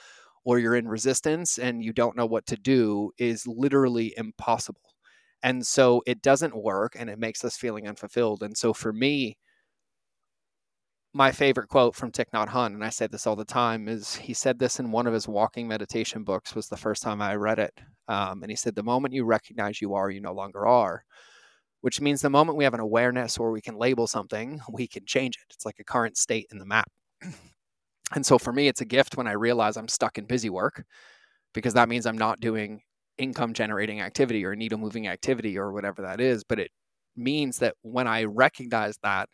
or 0.45 0.59
you're 0.59 0.77
in 0.77 0.89
resistance 0.89 1.59
and 1.59 1.85
you 1.85 1.93
don't 1.93 2.17
know 2.17 2.27
what 2.27 2.47
to 2.47 2.57
do 2.57 3.11
is 3.19 3.47
literally 3.47 4.15
impossible. 4.17 4.83
And 5.43 5.67
so 5.67 6.03
it 6.07 6.23
doesn't 6.23 6.57
work 6.57 6.95
and 6.99 7.11
it 7.11 7.19
makes 7.19 7.45
us 7.45 7.57
feeling 7.57 7.89
unfulfilled. 7.89 8.43
And 8.43 8.57
so 8.57 8.73
for 8.75 8.93
me, 8.93 9.39
my 11.13 11.33
favorite 11.33 11.69
quote 11.69 11.97
from 11.97 12.13
Thich 12.13 12.31
Nhat 12.33 12.49
Hanh, 12.49 12.75
and 12.75 12.85
I 12.85 12.91
say 12.91 13.07
this 13.09 13.27
all 13.27 13.35
the 13.37 13.45
time, 13.45 13.89
is 13.89 14.15
he 14.17 14.33
said 14.33 14.59
this 14.59 14.79
in 14.79 14.93
one 14.93 15.07
of 15.07 15.15
his 15.15 15.27
walking 15.27 15.67
meditation 15.67 16.23
books. 16.23 16.55
Was 16.55 16.69
the 16.69 16.77
first 16.77 17.03
time 17.03 17.21
I 17.21 17.35
read 17.35 17.59
it, 17.59 17.81
um, 18.09 18.43
and 18.43 18.51
he 18.51 18.57
said, 18.57 18.77
"The 18.77 18.83
moment 18.85 19.15
you 19.15 19.25
recognize 19.25 19.81
you 19.81 19.95
are, 19.95 20.09
you 20.11 20.21
no 20.21 20.33
longer 20.33 20.67
are," 20.67 21.05
which 21.81 22.01
means 22.01 22.21
the 22.21 22.31
moment 22.31 22.59
we 22.59 22.65
have 22.65 22.75
an 22.75 22.81
awareness 22.81 23.39
or 23.39 23.51
we 23.51 23.61
can 23.61 23.77
label 23.77 24.07
something, 24.07 24.61
we 24.73 24.87
can 24.87 25.05
change 25.07 25.37
it. 25.37 25.55
It's 25.55 25.67
like 25.67 25.79
a 25.81 25.85
current 25.85 26.17
state 26.17 26.47
in 26.51 26.59
the 26.59 26.67
map. 26.67 26.91
and 28.15 28.25
so 28.25 28.39
for 28.39 28.53
me, 28.53 28.69
it's 28.69 28.81
a 28.81 28.87
gift 28.87 29.17
when 29.17 29.27
I 29.27 29.33
realize 29.33 29.77
I'm 29.77 29.89
stuck 29.89 30.19
in 30.19 30.25
busy 30.25 30.51
work, 30.51 30.85
because 31.55 31.75
that 31.75 31.89
means 31.89 32.07
I'm 32.07 32.19
not 32.19 32.41
doing 32.41 32.81
income 33.19 33.53
generating 33.53 34.01
activity 34.01 34.45
or 34.45 34.57
needle 34.57 34.79
moving 34.79 35.07
activity 35.09 35.59
or 35.59 35.73
whatever 35.73 36.03
that 36.03 36.21
is. 36.21 36.45
But 36.45 36.59
it 36.59 36.71
means 37.17 37.59
that 37.59 37.75
when 37.83 38.07
I 38.07 38.25
recognize 38.25 38.97
that 39.03 39.29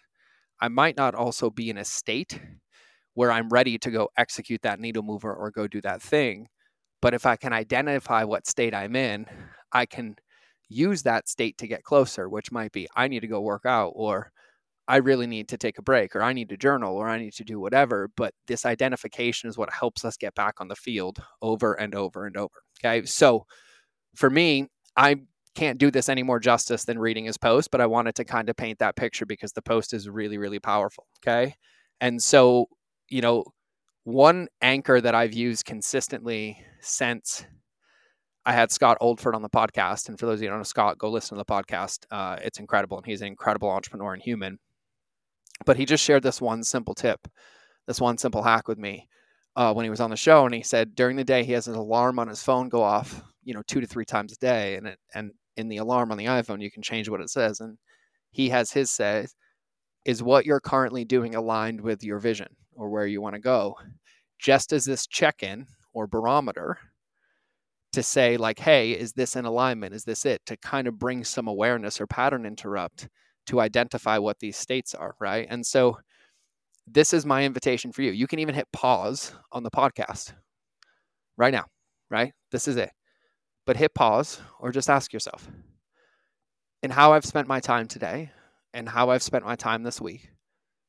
I 0.61 0.69
might 0.69 0.97
not 0.97 1.15
also 1.15 1.51
be 1.51 1.71
in 1.71 1.79
a 1.79 1.85
state 1.85 2.41
where 3.15 3.33
I'm 3.33 3.49
ready 3.49 3.79
to 3.79 3.91
go 3.91 4.09
execute 4.19 4.63
that 4.63 4.81
needle 4.81 5.03
mover 5.03 5.35
or 5.35 5.51
go 5.51 5.67
do 5.67 5.81
that 5.83 6.03
thing. 6.03 6.49
But 7.03 7.15
if 7.15 7.27
I 7.27 7.37
can 7.37 7.53
identify 7.53 8.25
what 8.25 8.47
state 8.47 8.75
I'm 8.75 8.97
in, 8.97 9.27
I 9.73 9.87
can 9.87 10.17
use 10.69 11.03
that 11.03 11.29
state 11.29 11.59
to 11.59 11.67
get 11.67 11.85
closer, 11.85 12.29
which 12.29 12.53
might 12.53 12.73
be 12.73 12.89
I 12.97 13.09
need 13.09 13.21
to 13.21 13.27
go 13.27 13.41
work 13.41 13.67
out 13.67 13.93
or 13.95 14.33
I 14.89 14.97
really 14.97 15.27
need 15.27 15.49
to 15.49 15.59
take 15.59 15.79
a 15.79 15.83
break 15.83 16.15
or 16.15 16.23
I 16.23 16.33
need 16.33 16.49
to 16.51 16.57
journal 16.57 16.97
or 16.97 17.09
I 17.09 17.19
need 17.19 17.33
to 17.35 17.45
do 17.45 17.59
whatever. 17.59 18.09
But 18.17 18.35
this 18.47 18.65
identification 18.65 19.49
is 19.49 19.59
what 19.59 19.73
helps 19.73 20.05
us 20.05 20.17
get 20.17 20.35
back 20.35 20.61
on 20.61 20.69
the 20.69 20.77
field 20.77 21.19
over 21.43 21.75
and 21.75 21.95
over 21.95 22.27
and 22.27 22.37
over. 22.37 22.55
Okay. 22.79 23.05
So 23.07 23.47
for 24.15 24.31
me, 24.31 24.69
I 24.97 25.17
can't 25.55 25.79
do 25.79 25.91
this 25.91 26.09
any 26.09 26.23
more 26.23 26.39
justice 26.39 26.85
than 26.85 26.99
reading 26.99 27.25
his 27.25 27.39
post, 27.39 27.71
but 27.71 27.81
I 27.81 27.87
wanted 27.87 28.15
to 28.17 28.25
kind 28.25 28.49
of 28.49 28.57
paint 28.57 28.79
that 28.79 28.97
picture 28.97 29.27
because 29.27 29.53
the 29.53 29.63
post 29.63 29.93
is 29.93 30.09
really, 30.09 30.39
really 30.39 30.61
powerful. 30.61 31.07
Okay. 31.21 31.55
And 32.01 32.23
so, 32.23 32.67
you 33.09 33.23
know, 33.23 33.45
one 34.05 34.47
anchor 34.63 35.01
that 35.01 35.15
I've 35.17 35.35
used 35.35 35.65
consistently 35.65 36.63
since 36.81 37.45
I 38.47 38.53
had 38.53 38.71
Scott 38.71 38.97
Oldford 39.03 39.35
on 39.35 39.43
the 39.43 39.51
podcast. 39.51 40.09
And 40.09 40.19
for 40.19 40.27
those 40.27 40.39
of 40.39 40.43
you 40.43 40.49
who 40.49 40.53
don't 40.53 40.61
know 40.61 40.65
Scott, 40.65 40.99
go 40.99 41.11
listen 41.11 41.37
to 41.37 41.45
the 41.45 41.53
podcast. 41.53 42.07
Uh, 42.13 42.37
it's 42.41 42.61
incredible. 42.61 42.97
And 42.97 43.05
he's 43.05 43.21
an 43.21 43.27
incredible 43.27 43.69
entrepreneur 43.69 44.15
and 44.15 44.23
human. 44.23 44.61
But 45.65 45.77
he 45.77 45.85
just 45.85 46.05
shared 46.05 46.23
this 46.23 46.41
one 46.41 46.63
simple 46.63 46.95
tip, 46.95 47.27
this 47.89 48.01
one 48.01 48.19
simple 48.19 48.45
hack 48.45 48.69
with 48.69 48.79
me 48.79 49.09
uh, 49.57 49.75
when 49.75 49.83
he 49.83 49.91
was 49.91 50.01
on 50.01 50.11
the 50.11 50.17
show. 50.17 50.45
And 50.45 50.55
he 50.55 50.63
said 50.63 50.95
during 50.95 51.17
the 51.17 51.25
day, 51.25 51.43
he 51.43 51.53
has 51.53 51.67
an 51.67 51.75
alarm 51.75 52.21
on 52.21 52.29
his 52.29 52.41
phone 52.41 52.69
go 52.69 52.83
off, 52.83 53.21
you 53.43 53.53
know, 53.53 53.63
two 53.67 53.81
to 53.81 53.87
three 53.87 54.05
times 54.05 54.33
a 54.33 54.37
day. 54.37 54.77
And 54.77 54.87
it, 54.87 54.99
and 55.13 55.33
in 55.57 55.67
the 55.67 55.79
alarm 55.79 56.13
on 56.13 56.19
the 56.19 56.27
iPhone, 56.27 56.63
you 56.63 56.71
can 56.71 56.83
change 56.83 57.09
what 57.09 57.21
it 57.21 57.31
says. 57.31 57.61
And 57.61 57.79
he 58.31 58.51
has 58.51 58.71
his 58.71 58.93
say 58.93 59.27
is 60.05 60.23
what 60.23 60.47
you're 60.47 60.61
currently 60.61 61.05
doing 61.05 61.35
aligned 61.35 61.81
with 61.81 62.05
your 62.05 62.21
vision 62.21 62.55
or 62.77 62.91
where 62.91 63.09
you 63.09 63.21
want 63.21 63.35
to 63.35 63.41
go? 63.41 63.75
Just 64.39 64.73
as 64.73 64.85
this 64.85 65.09
check 65.09 65.43
in 65.43 65.67
or 65.93 66.07
barometer 66.07 66.79
to 67.97 68.03
say, 68.03 68.37
like, 68.37 68.59
hey, 68.59 68.93
is 68.93 69.15
this 69.15 69.37
in 69.37 69.47
alignment? 69.47 69.95
Is 69.95 70.05
this 70.05 70.27
it? 70.27 70.45
To 70.47 70.57
kind 70.59 70.87
of 70.87 70.99
bring 70.99 71.25
some 71.25 71.49
awareness 71.49 71.99
or 71.99 72.07
pattern 72.07 72.45
interrupt 72.45 73.09
to 73.47 73.59
identify 73.61 74.19
what 74.19 74.39
these 74.39 74.57
states 74.57 74.95
are, 74.95 75.15
right? 75.19 75.47
And 75.49 75.65
so 75.65 75.99
this 76.87 77.15
is 77.15 77.25
my 77.25 77.45
invitation 77.45 77.93
for 77.93 78.03
you. 78.03 78.13
You 78.13 78.27
can 78.27 78.39
even 78.39 78.55
hit 78.55 78.69
pause 78.71 79.35
on 79.51 79.63
the 79.63 79.71
podcast 79.71 80.35
right 81.39 81.55
now, 81.55 81.65
right? 82.11 82.33
This 82.53 82.69
is 82.69 82.77
it. 82.77 82.91
But 83.65 83.79
hit 83.79 83.95
pause 83.95 84.43
or 84.61 84.73
just 84.73 84.91
ask 84.91 85.15
yourself 85.15 85.49
in 86.83 86.91
how 86.91 87.15
I've 87.15 87.25
spent 87.25 87.49
my 87.49 87.61
time 87.61 87.89
today 87.89 88.31
and 88.75 88.87
how 88.87 89.09
I've 89.09 89.23
spent 89.23 89.45
my 89.45 89.57
time 89.57 89.85
this 89.85 90.03
week, 90.03 90.29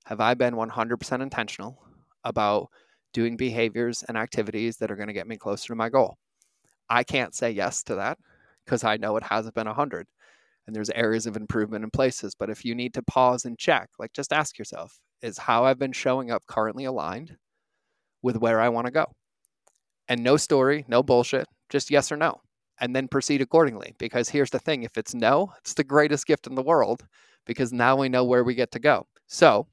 have 0.05 0.19
I 0.19 0.33
been 0.33 0.55
100% 0.55 1.21
intentional 1.21 1.81
about 2.25 2.67
doing 3.13 3.37
behaviors 3.37 4.03
and 4.09 4.17
activities 4.17 4.75
that 4.77 4.91
are 4.91 4.97
going 4.97 5.07
to 5.07 5.13
get 5.13 5.25
me 5.25 5.37
closer 5.37 5.67
to 5.67 5.75
my 5.75 5.87
goal? 5.87 6.17
I 6.89 7.03
can't 7.03 7.35
say 7.35 7.51
yes 7.51 7.83
to 7.83 7.95
that 7.95 8.17
because 8.65 8.83
I 8.83 8.97
know 8.97 9.17
it 9.17 9.23
hasn't 9.23 9.55
been 9.55 9.67
100 9.67 10.07
and 10.65 10.75
there's 10.75 10.89
areas 10.91 11.25
of 11.25 11.37
improvement 11.37 11.83
in 11.83 11.91
places. 11.91 12.35
But 12.37 12.49
if 12.49 12.65
you 12.65 12.75
need 12.75 12.93
to 12.95 13.03
pause 13.03 13.45
and 13.45 13.57
check, 13.57 13.89
like 13.99 14.13
just 14.13 14.33
ask 14.33 14.57
yourself, 14.57 14.97
is 15.21 15.37
how 15.37 15.65
I've 15.65 15.79
been 15.79 15.93
showing 15.93 16.31
up 16.31 16.43
currently 16.47 16.85
aligned 16.85 17.37
with 18.21 18.37
where 18.37 18.59
I 18.59 18.69
want 18.69 18.87
to 18.87 18.91
go? 18.91 19.05
And 20.07 20.23
no 20.23 20.37
story, 20.37 20.85
no 20.87 21.03
bullshit, 21.03 21.47
just 21.69 21.91
yes 21.91 22.11
or 22.11 22.17
no 22.17 22.41
and 22.79 22.95
then 22.95 23.07
proceed 23.07 23.41
accordingly. 23.41 23.95
Because 23.97 24.29
here's 24.29 24.49
the 24.49 24.59
thing 24.59 24.83
if 24.83 24.97
it's 24.97 25.13
no, 25.13 25.51
it's 25.59 25.73
the 25.73 25.83
greatest 25.83 26.25
gift 26.25 26.47
in 26.47 26.55
the 26.55 26.63
world 26.63 27.05
because 27.45 27.73
now 27.73 27.95
we 27.95 28.09
know 28.09 28.23
where 28.23 28.43
we 28.43 28.55
get 28.55 28.71
to 28.71 28.79
go. 28.79 29.07
So 29.27 29.67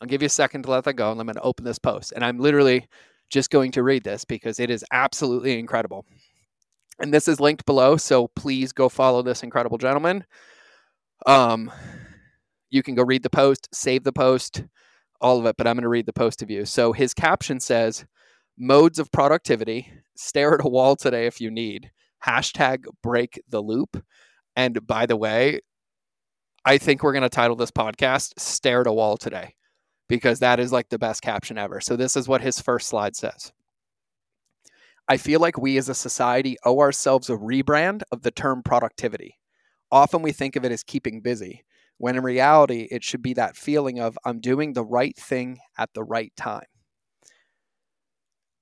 I'll 0.00 0.08
give 0.08 0.22
you 0.22 0.26
a 0.26 0.30
second 0.30 0.62
to 0.64 0.70
let 0.70 0.84
that 0.84 0.94
go 0.94 1.10
and 1.10 1.20
I'm 1.20 1.26
going 1.26 1.36
to 1.36 1.42
open 1.42 1.64
this 1.64 1.78
post. 1.78 2.12
And 2.14 2.24
I'm 2.24 2.38
literally 2.38 2.86
just 3.30 3.50
going 3.50 3.72
to 3.72 3.82
read 3.82 4.04
this 4.04 4.24
because 4.24 4.60
it 4.60 4.70
is 4.70 4.84
absolutely 4.92 5.58
incredible. 5.58 6.04
And 7.02 7.12
this 7.12 7.28
is 7.28 7.40
linked 7.40 7.66
below. 7.66 7.96
So 7.96 8.28
please 8.28 8.72
go 8.72 8.88
follow 8.88 9.22
this 9.22 9.42
incredible 9.42 9.76
gentleman. 9.76 10.24
Um, 11.26 11.70
you 12.70 12.82
can 12.82 12.94
go 12.94 13.02
read 13.02 13.24
the 13.24 13.30
post, 13.30 13.68
save 13.74 14.04
the 14.04 14.12
post, 14.12 14.64
all 15.20 15.38
of 15.38 15.46
it, 15.46 15.56
but 15.58 15.66
I'm 15.66 15.74
going 15.74 15.82
to 15.82 15.88
read 15.88 16.06
the 16.06 16.12
post 16.12 16.38
to 16.38 16.50
you. 16.50 16.64
So 16.64 16.92
his 16.92 17.12
caption 17.12 17.60
says, 17.60 18.06
Modes 18.58 18.98
of 18.98 19.10
productivity, 19.10 19.92
stare 20.14 20.54
at 20.54 20.64
a 20.64 20.68
wall 20.68 20.94
today 20.94 21.26
if 21.26 21.40
you 21.40 21.50
need 21.50 21.90
hashtag 22.24 22.84
break 23.02 23.42
the 23.48 23.60
loop. 23.60 24.02
And 24.54 24.86
by 24.86 25.06
the 25.06 25.16
way, 25.16 25.60
I 26.64 26.78
think 26.78 27.02
we're 27.02 27.12
going 27.12 27.22
to 27.22 27.28
title 27.28 27.56
this 27.56 27.70
podcast 27.70 28.38
Stare 28.38 28.82
at 28.82 28.86
a 28.86 28.92
Wall 28.92 29.16
Today 29.16 29.54
because 30.08 30.38
that 30.38 30.60
is 30.60 30.70
like 30.70 30.90
the 30.90 30.98
best 30.98 31.22
caption 31.22 31.58
ever. 31.58 31.80
So, 31.80 31.96
this 31.96 32.16
is 32.16 32.28
what 32.28 32.42
his 32.42 32.60
first 32.60 32.88
slide 32.88 33.16
says. 33.16 33.52
I 35.12 35.18
feel 35.18 35.40
like 35.40 35.58
we 35.58 35.76
as 35.76 35.90
a 35.90 35.94
society 35.94 36.56
owe 36.64 36.80
ourselves 36.80 37.28
a 37.28 37.36
rebrand 37.36 38.00
of 38.10 38.22
the 38.22 38.30
term 38.30 38.62
productivity. 38.62 39.38
Often 39.90 40.22
we 40.22 40.32
think 40.32 40.56
of 40.56 40.64
it 40.64 40.72
as 40.72 40.82
keeping 40.82 41.20
busy, 41.20 41.66
when 41.98 42.16
in 42.16 42.22
reality, 42.22 42.88
it 42.90 43.04
should 43.04 43.20
be 43.20 43.34
that 43.34 43.54
feeling 43.54 44.00
of 44.00 44.18
I'm 44.24 44.40
doing 44.40 44.72
the 44.72 44.86
right 44.86 45.14
thing 45.14 45.58
at 45.76 45.90
the 45.92 46.02
right 46.02 46.32
time. 46.34 46.64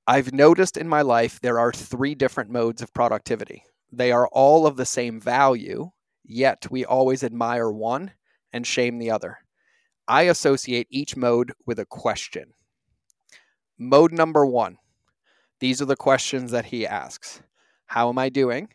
I've 0.09 0.33
noticed 0.33 0.77
in 0.77 0.89
my 0.89 1.03
life 1.03 1.39
there 1.41 1.61
are 1.61 1.71
three 1.71 2.17
different 2.17 2.51
modes 2.51 2.83
of 2.83 2.93
productivity. 2.93 3.63
They 3.93 4.11
are 4.11 4.27
all 4.33 4.67
of 4.67 4.77
the 4.77 4.85
same 4.85 5.21
value, 5.21 5.93
yet 6.25 6.67
we 6.69 6.85
always 6.85 7.23
admire 7.23 7.71
one 7.71 8.11
and 8.53 8.67
shame 8.67 8.99
the 8.99 9.13
other. 9.13 9.39
I 10.09 10.23
associate 10.23 10.89
each 10.91 11.17
mode 11.17 11.53
with 11.65 11.79
a 11.79 11.87
question. 11.87 12.55
Mode 13.79 14.11
number 14.11 14.45
one 14.45 14.79
these 15.61 15.81
are 15.81 15.87
the 15.87 15.97
questions 15.97 16.51
that 16.51 16.67
he 16.67 16.87
asks 16.87 17.43
How 17.87 18.09
am 18.09 18.19
I 18.19 18.29
doing? 18.29 18.69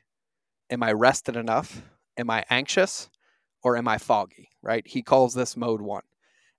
Am 0.69 0.81
I 0.81 0.91
rested 0.93 1.35
enough? 1.35 1.81
Am 2.17 2.29
I 2.29 2.43
anxious? 2.49 3.09
Or 3.63 3.77
am 3.77 3.87
I 3.87 3.97
foggy? 3.97 4.49
Right? 4.61 4.85
He 4.87 5.01
calls 5.01 5.33
this 5.33 5.57
mode 5.57 5.81
one. 5.81 6.03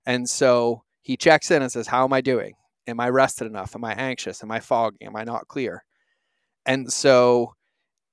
And 0.05 0.29
so 0.29 0.83
he 1.01 1.17
checks 1.17 1.51
in 1.51 1.61
and 1.61 1.71
says, 1.71 1.87
How 1.87 2.03
am 2.03 2.13
I 2.13 2.21
doing? 2.21 2.53
Am 2.85 2.99
I 2.99 3.09
rested 3.09 3.47
enough? 3.47 3.75
Am 3.75 3.83
I 3.83 3.93
anxious? 3.93 4.43
Am 4.43 4.51
I 4.51 4.59
foggy? 4.59 5.05
Am 5.05 5.15
I 5.15 5.23
not 5.23 5.47
clear? 5.47 5.83
And 6.65 6.91
so, 6.91 7.55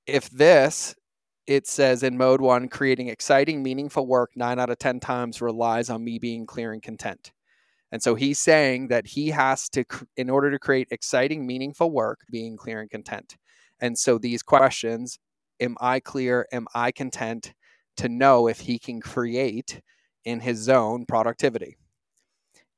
if 0.07 0.29
this, 0.29 0.95
it 1.45 1.67
says 1.67 2.03
in 2.03 2.17
mode 2.17 2.41
one, 2.41 2.69
creating 2.69 3.09
exciting, 3.09 3.61
meaningful 3.61 4.07
work 4.07 4.31
nine 4.35 4.59
out 4.59 4.69
of 4.69 4.79
10 4.79 4.99
times 4.99 5.41
relies 5.41 5.89
on 5.89 6.03
me 6.03 6.19
being 6.19 6.45
clear 6.45 6.71
and 6.71 6.81
content. 6.81 7.31
And 7.95 8.03
so 8.03 8.13
he's 8.13 8.39
saying 8.39 8.89
that 8.89 9.07
he 9.07 9.29
has 9.29 9.69
to, 9.69 9.85
in 10.17 10.29
order 10.29 10.51
to 10.51 10.59
create 10.59 10.89
exciting, 10.91 11.47
meaningful 11.47 11.91
work, 11.91 12.25
being 12.29 12.57
clear 12.57 12.81
and 12.81 12.89
content. 12.89 13.37
And 13.79 13.97
so 13.97 14.17
these 14.17 14.43
questions 14.43 15.17
am 15.61 15.77
I 15.79 16.01
clear? 16.01 16.45
Am 16.51 16.67
I 16.75 16.91
content 16.91 17.53
to 17.95 18.09
know 18.09 18.49
if 18.49 18.59
he 18.59 18.79
can 18.79 18.99
create 18.99 19.79
in 20.25 20.41
his 20.41 20.57
zone 20.57 21.05
productivity? 21.05 21.77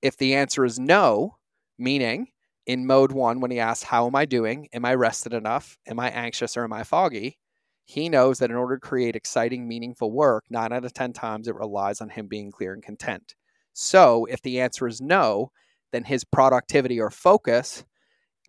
If 0.04 0.18
the 0.18 0.36
answer 0.36 0.64
is 0.64 0.78
no, 0.78 1.38
meaning 1.80 2.28
in 2.68 2.86
mode 2.86 3.12
one, 3.12 3.40
when 3.40 3.50
he 3.50 3.60
asks, 3.60 3.86
How 3.86 4.06
am 4.06 4.16
I 4.16 4.26
doing? 4.26 4.70
Am 4.72 4.86
I 4.86 4.94
rested 4.94 5.34
enough? 5.34 5.80
Am 5.88 6.00
I 6.00 6.12
anxious 6.12 6.56
or 6.56 6.64
am 6.64 6.74
I 6.74 6.84
foggy? 6.84 7.40
He 7.86 8.08
knows 8.08 8.38
that 8.38 8.52
in 8.52 8.56
order 8.56 8.76
to 8.76 8.88
create 8.88 9.16
exciting, 9.16 9.68
meaningful 9.68 10.12
work, 10.12 10.44
nine 10.52 10.72
out 10.72 10.86
of 10.86 10.94
10 10.94 11.14
times 11.14 11.48
it 11.48 11.56
relies 11.56 12.02
on 12.02 12.10
him 12.10 12.28
being 12.28 12.52
clear 12.52 12.74
and 12.74 12.84
content. 12.84 13.34
So 13.80 14.26
if 14.26 14.42
the 14.42 14.60
answer 14.60 14.88
is 14.88 15.02
no, 15.02 15.52
then 15.92 16.06
his 16.06 16.24
productivity 16.24 17.00
or 17.00 17.12
focus 17.12 17.86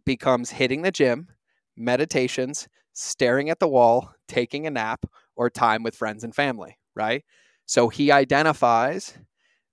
becomes 0.07 0.53
hitting 0.53 0.81
the 0.81 0.91
gym, 0.91 1.29
meditations, 1.77 2.67
staring 2.95 3.51
at 3.51 3.59
the 3.59 3.69
wall, 3.69 4.15
taking 4.27 4.67
a 4.67 4.71
nap, 4.71 5.05
or 5.37 5.51
time 5.51 5.83
with 5.83 5.95
friends 5.95 6.25
and 6.25 6.35
family, 6.35 6.79
right? 6.97 7.27
So 7.67 7.91
he 7.91 8.11
identifies 8.11 9.19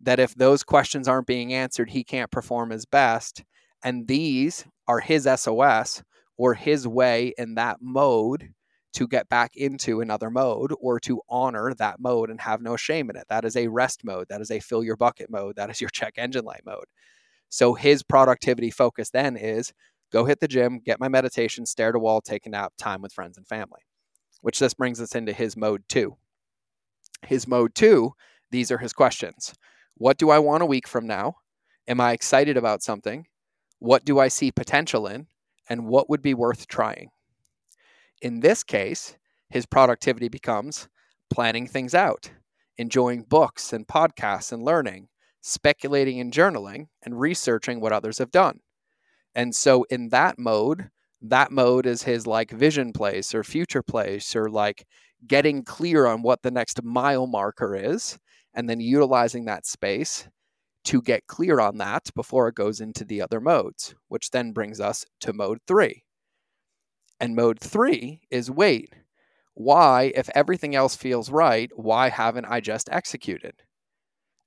that 0.01 0.19
if 0.19 0.35
those 0.35 0.61
questions 0.61 1.07
aren't 1.07 1.27
being 1.27 1.53
answered, 1.53 1.91
he 1.91 2.03
can't 2.03 2.31
perform 2.31 2.71
his 2.71 2.85
best. 2.85 3.45
And 3.81 4.09
these 4.09 4.65
are 4.89 4.99
his 4.99 5.25
SOS 5.25 6.03
or 6.35 6.55
his 6.55 6.85
way 6.85 7.33
in 7.37 7.55
that 7.55 7.77
mode 7.81 8.54
to 8.95 9.07
get 9.07 9.29
back 9.29 9.55
into 9.55 10.01
another 10.01 10.29
mode 10.29 10.73
or 10.79 10.99
to 11.01 11.21
honor 11.29 11.73
that 11.75 11.99
mode 11.99 12.29
and 12.29 12.41
have 12.41 12.61
no 12.61 12.75
shame 12.75 13.09
in 13.09 13.15
it. 13.15 13.25
That 13.29 13.45
is 13.45 13.55
a 13.55 13.67
rest 13.67 14.03
mode. 14.03 14.27
That 14.29 14.41
is 14.41 14.51
a 14.51 14.59
fill 14.59 14.83
your 14.83 14.95
bucket 14.95 15.29
mode. 15.29 15.55
That 15.57 15.69
is 15.69 15.81
your 15.81 15.89
check 15.89 16.13
engine 16.17 16.45
light 16.45 16.63
mode. 16.65 16.85
So 17.49 17.73
his 17.73 18.03
productivity 18.03 18.71
focus 18.71 19.09
then 19.09 19.37
is 19.37 19.73
go 20.11 20.25
hit 20.25 20.39
the 20.39 20.47
gym, 20.47 20.79
get 20.79 20.99
my 20.99 21.09
meditation, 21.09 21.65
stare 21.65 21.89
at 21.89 21.95
a 21.95 21.99
wall, 21.99 22.21
take 22.21 22.45
a 22.45 22.49
nap, 22.49 22.73
time 22.77 23.01
with 23.01 23.13
friends 23.13 23.37
and 23.37 23.47
family, 23.47 23.81
which 24.41 24.59
this 24.59 24.73
brings 24.73 25.01
us 25.01 25.13
into 25.13 25.33
his 25.33 25.55
mode 25.55 25.83
two. 25.87 26.15
His 27.25 27.47
mode 27.47 27.75
two, 27.75 28.13
these 28.51 28.71
are 28.71 28.77
his 28.77 28.93
questions. 28.93 29.53
What 29.95 30.17
do 30.17 30.29
I 30.29 30.39
want 30.39 30.63
a 30.63 30.67
week 30.67 30.87
from 30.87 31.07
now? 31.07 31.35
Am 31.87 32.01
I 32.01 32.13
excited 32.13 32.57
about 32.57 32.81
something? 32.81 33.27
What 33.79 34.05
do 34.05 34.19
I 34.19 34.29
see 34.29 34.51
potential 34.51 35.07
in? 35.07 35.27
And 35.69 35.87
what 35.87 36.09
would 36.09 36.21
be 36.21 36.33
worth 36.33 36.67
trying? 36.67 37.09
In 38.21 38.39
this 38.39 38.63
case, 38.63 39.17
his 39.49 39.65
productivity 39.65 40.27
becomes 40.29 40.87
planning 41.29 41.67
things 41.67 41.93
out, 41.93 42.31
enjoying 42.77 43.23
books 43.23 43.73
and 43.73 43.87
podcasts 43.87 44.51
and 44.51 44.63
learning, 44.63 45.09
speculating 45.41 46.19
and 46.19 46.31
journaling, 46.33 46.87
and 47.03 47.19
researching 47.19 47.79
what 47.79 47.93
others 47.93 48.17
have 48.17 48.31
done. 48.31 48.59
And 49.35 49.55
so, 49.55 49.83
in 49.89 50.09
that 50.09 50.39
mode, 50.39 50.89
that 51.21 51.51
mode 51.51 51.85
is 51.85 52.03
his 52.03 52.27
like 52.27 52.51
vision 52.51 52.93
place 52.93 53.35
or 53.35 53.43
future 53.43 53.83
place 53.83 54.35
or 54.35 54.49
like 54.49 54.85
getting 55.27 55.63
clear 55.63 56.05
on 56.05 56.21
what 56.21 56.41
the 56.41 56.51
next 56.51 56.83
mile 56.83 57.27
marker 57.27 57.75
is 57.75 58.17
and 58.53 58.69
then 58.69 58.79
utilizing 58.79 59.45
that 59.45 59.65
space 59.65 60.27
to 60.85 61.01
get 61.01 61.27
clear 61.27 61.59
on 61.59 61.77
that 61.79 62.09
before 62.15 62.47
it 62.47 62.55
goes 62.55 62.81
into 62.81 63.03
the 63.05 63.21
other 63.21 63.41
modes, 63.41 63.95
which 64.07 64.31
then 64.31 64.53
brings 64.53 64.79
us 64.79 65.05
to 65.21 65.33
mode 65.33 65.59
three. 65.67 66.04
And 67.19 67.35
mode 67.35 67.59
three 67.59 68.21
is 68.29 68.51
wait, 68.51 68.93
why, 69.53 70.11
if 70.15 70.29
everything 70.35 70.75
else 70.75 70.95
feels 70.95 71.31
right, 71.31 71.71
why 71.75 72.09
haven't 72.09 72.45
I 72.45 72.59
just 72.59 72.89
executed? 72.91 73.63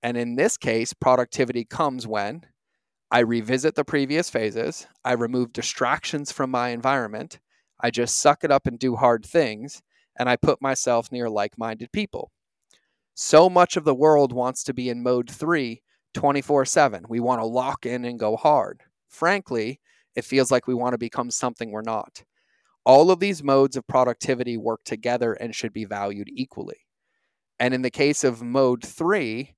And 0.03 0.17
in 0.17 0.37
this 0.37 0.57
case, 0.57 0.93
productivity 0.93 1.65
comes 1.65 2.07
when 2.07 2.43
I 3.11 3.21
revisit 3.21 3.75
the 3.75 3.85
previous 3.85 4.29
phases, 4.29 4.87
I 5.03 5.13
remove 5.13 5.53
distractions 5.53 6.31
from 6.31 6.51
my 6.51 6.69
environment, 6.69 7.41
I 7.81 7.91
just 7.91 8.19
suck 8.19 8.45
it 8.45 8.51
up 8.51 8.67
and 8.67 8.79
do 8.79 8.97
hard 8.97 9.25
things, 9.25 9.83
and 10.19 10.29
I 10.29 10.37
put 10.37 10.61
myself 10.61 11.11
near 11.11 11.31
like 11.31 11.57
minded 11.57 11.91
people. 11.91 12.31
So 13.15 13.49
much 13.49 13.77
of 13.77 13.85
the 13.85 13.95
world 13.95 14.33
wants 14.33 14.63
to 14.65 14.75
be 14.75 14.91
in 14.91 15.03
mode 15.03 15.31
three 15.31 15.83
24 16.15 16.67
7. 16.67 17.05
We 17.09 17.21
want 17.21 17.41
to 17.41 17.47
lock 17.47 17.87
in 17.87 18.05
and 18.05 18.19
go 18.19 18.37
hard. 18.37 18.83
Frankly, 19.09 19.81
it 20.15 20.25
feels 20.25 20.51
like 20.51 20.67
we 20.67 20.75
want 20.75 20.93
to 20.93 20.99
become 20.99 21.31
something 21.31 21.71
we're 21.71 21.83
not. 21.83 22.25
All 22.89 23.11
of 23.11 23.21
these 23.21 23.45
modes 23.45 23.77
of 23.77 23.87
productivity 23.87 24.57
work 24.57 24.83
together 24.83 25.35
and 25.35 25.55
should 25.55 25.75
be 25.75 25.85
valued 25.85 26.29
equally. 26.33 26.87
And 27.61 27.75
in 27.75 27.83
the 27.83 27.91
case 27.91 28.25
of 28.25 28.43
mode 28.43 28.83
three, 28.83 29.55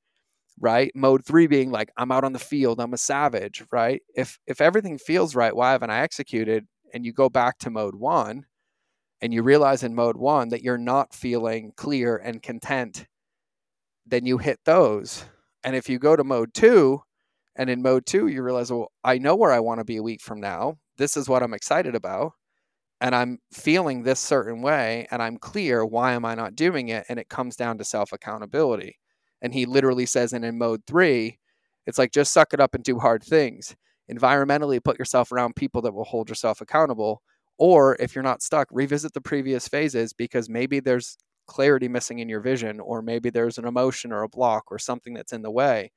right? 0.59 0.91
Mode 0.97 1.25
three 1.25 1.47
being 1.47 1.71
like, 1.71 1.93
I'm 1.97 2.11
out 2.11 2.25
on 2.25 2.33
the 2.33 2.41
field, 2.41 2.81
I'm 2.81 2.93
a 2.93 2.99
savage, 2.99 3.63
right? 3.71 4.03
If 4.17 4.41
if 4.49 4.61
everything 4.61 4.99
feels 4.99 5.37
right, 5.37 5.55
why 5.55 5.71
haven't 5.71 5.91
I 5.91 6.01
executed? 6.01 6.67
And 6.93 7.07
you 7.07 7.13
go 7.13 7.29
back 7.29 7.59
to 7.59 7.71
mode 7.71 7.95
one 7.95 8.47
and 9.21 9.33
you 9.33 9.45
realize 9.45 9.85
in 9.85 9.95
mode 9.95 10.17
one 10.17 10.49
that 10.49 10.63
you're 10.65 10.77
not 10.77 11.15
feeling 11.15 11.73
clear 11.77 12.17
and 12.17 12.43
content, 12.43 13.07
then 14.05 14.27
you 14.27 14.39
hit 14.39 14.59
those. 14.65 15.25
And 15.63 15.77
if 15.77 15.89
you 15.89 16.01
go 16.01 16.17
to 16.17 16.25
mode 16.25 16.53
two, 16.53 17.03
and 17.55 17.71
in 17.71 17.81
mode 17.81 18.07
two, 18.07 18.27
you 18.27 18.43
realize, 18.43 18.73
well, 18.73 18.91
I 19.05 19.19
know 19.19 19.37
where 19.37 19.53
I 19.53 19.61
want 19.61 19.79
to 19.79 19.85
be 19.85 19.99
a 19.99 20.03
week 20.03 20.21
from 20.21 20.41
now. 20.41 20.79
This 20.97 21.17
is 21.17 21.29
what 21.29 21.45
I'm 21.45 21.55
excited 21.55 21.95
about 21.95 22.33
and 23.01 23.15
I'm 23.15 23.39
feeling 23.53 24.03
this 24.03 24.21
certain 24.21 24.63
way 24.63 25.07
and 25.11 25.23
I'm 25.23 25.39
clear 25.39 25.85
why 25.85 26.13
am 26.13 26.25
I 26.25 26.35
not 26.35 26.55
doing 26.57 26.89
it 26.89 27.07
and 27.09 27.19
it 27.19 27.29
comes 27.29 27.57
down 27.57 27.79
to 27.79 27.85
self 27.85 28.13
accountability. 28.13 28.99
And 29.43 29.55
he 29.55 29.67
literally 29.67 30.07
says 30.07 30.33
and 30.33 30.45
in 30.45 30.59
mode 30.59 30.83
3 30.87 31.39
it's 31.87 31.99
like 31.99 32.13
just 32.13 32.33
suck 32.33 32.53
it 32.53 32.61
up 32.61 32.75
and 32.75 32.85
do 32.85 32.99
hard 32.99 33.23
things. 33.25 33.75
Environmentally 34.13 34.83
put 34.83 34.99
yourself 34.99 35.33
around 35.33 35.57
people 35.57 35.83
that 35.83 35.95
will 35.95 36.05
hold 36.05 36.29
yourself 36.29 36.61
accountable 36.61 37.23
or 37.59 37.97
if 38.01 38.15
you're 38.15 38.25
not 38.25 38.43
stuck 38.43 38.69
revisit 38.71 39.13
the 39.15 39.21
previous 39.21 39.69
phases 39.69 40.13
because 40.13 40.49
maybe 40.49 40.81
there's 40.81 41.17
clarity 41.47 41.89
missing 41.89 42.19
in 42.21 42.29
your 42.29 42.41
vision 42.41 42.81
or 42.81 43.03
maybe 43.03 43.31
there's 43.31 43.59
an 43.59 43.67
emotion 43.67 44.13
or 44.13 44.23
a 44.23 44.29
block 44.29 44.65
or 44.71 44.79
something 44.79 45.15
that's 45.15 45.33
in 45.33 45.43
the 45.43 45.51
way. 45.51 45.91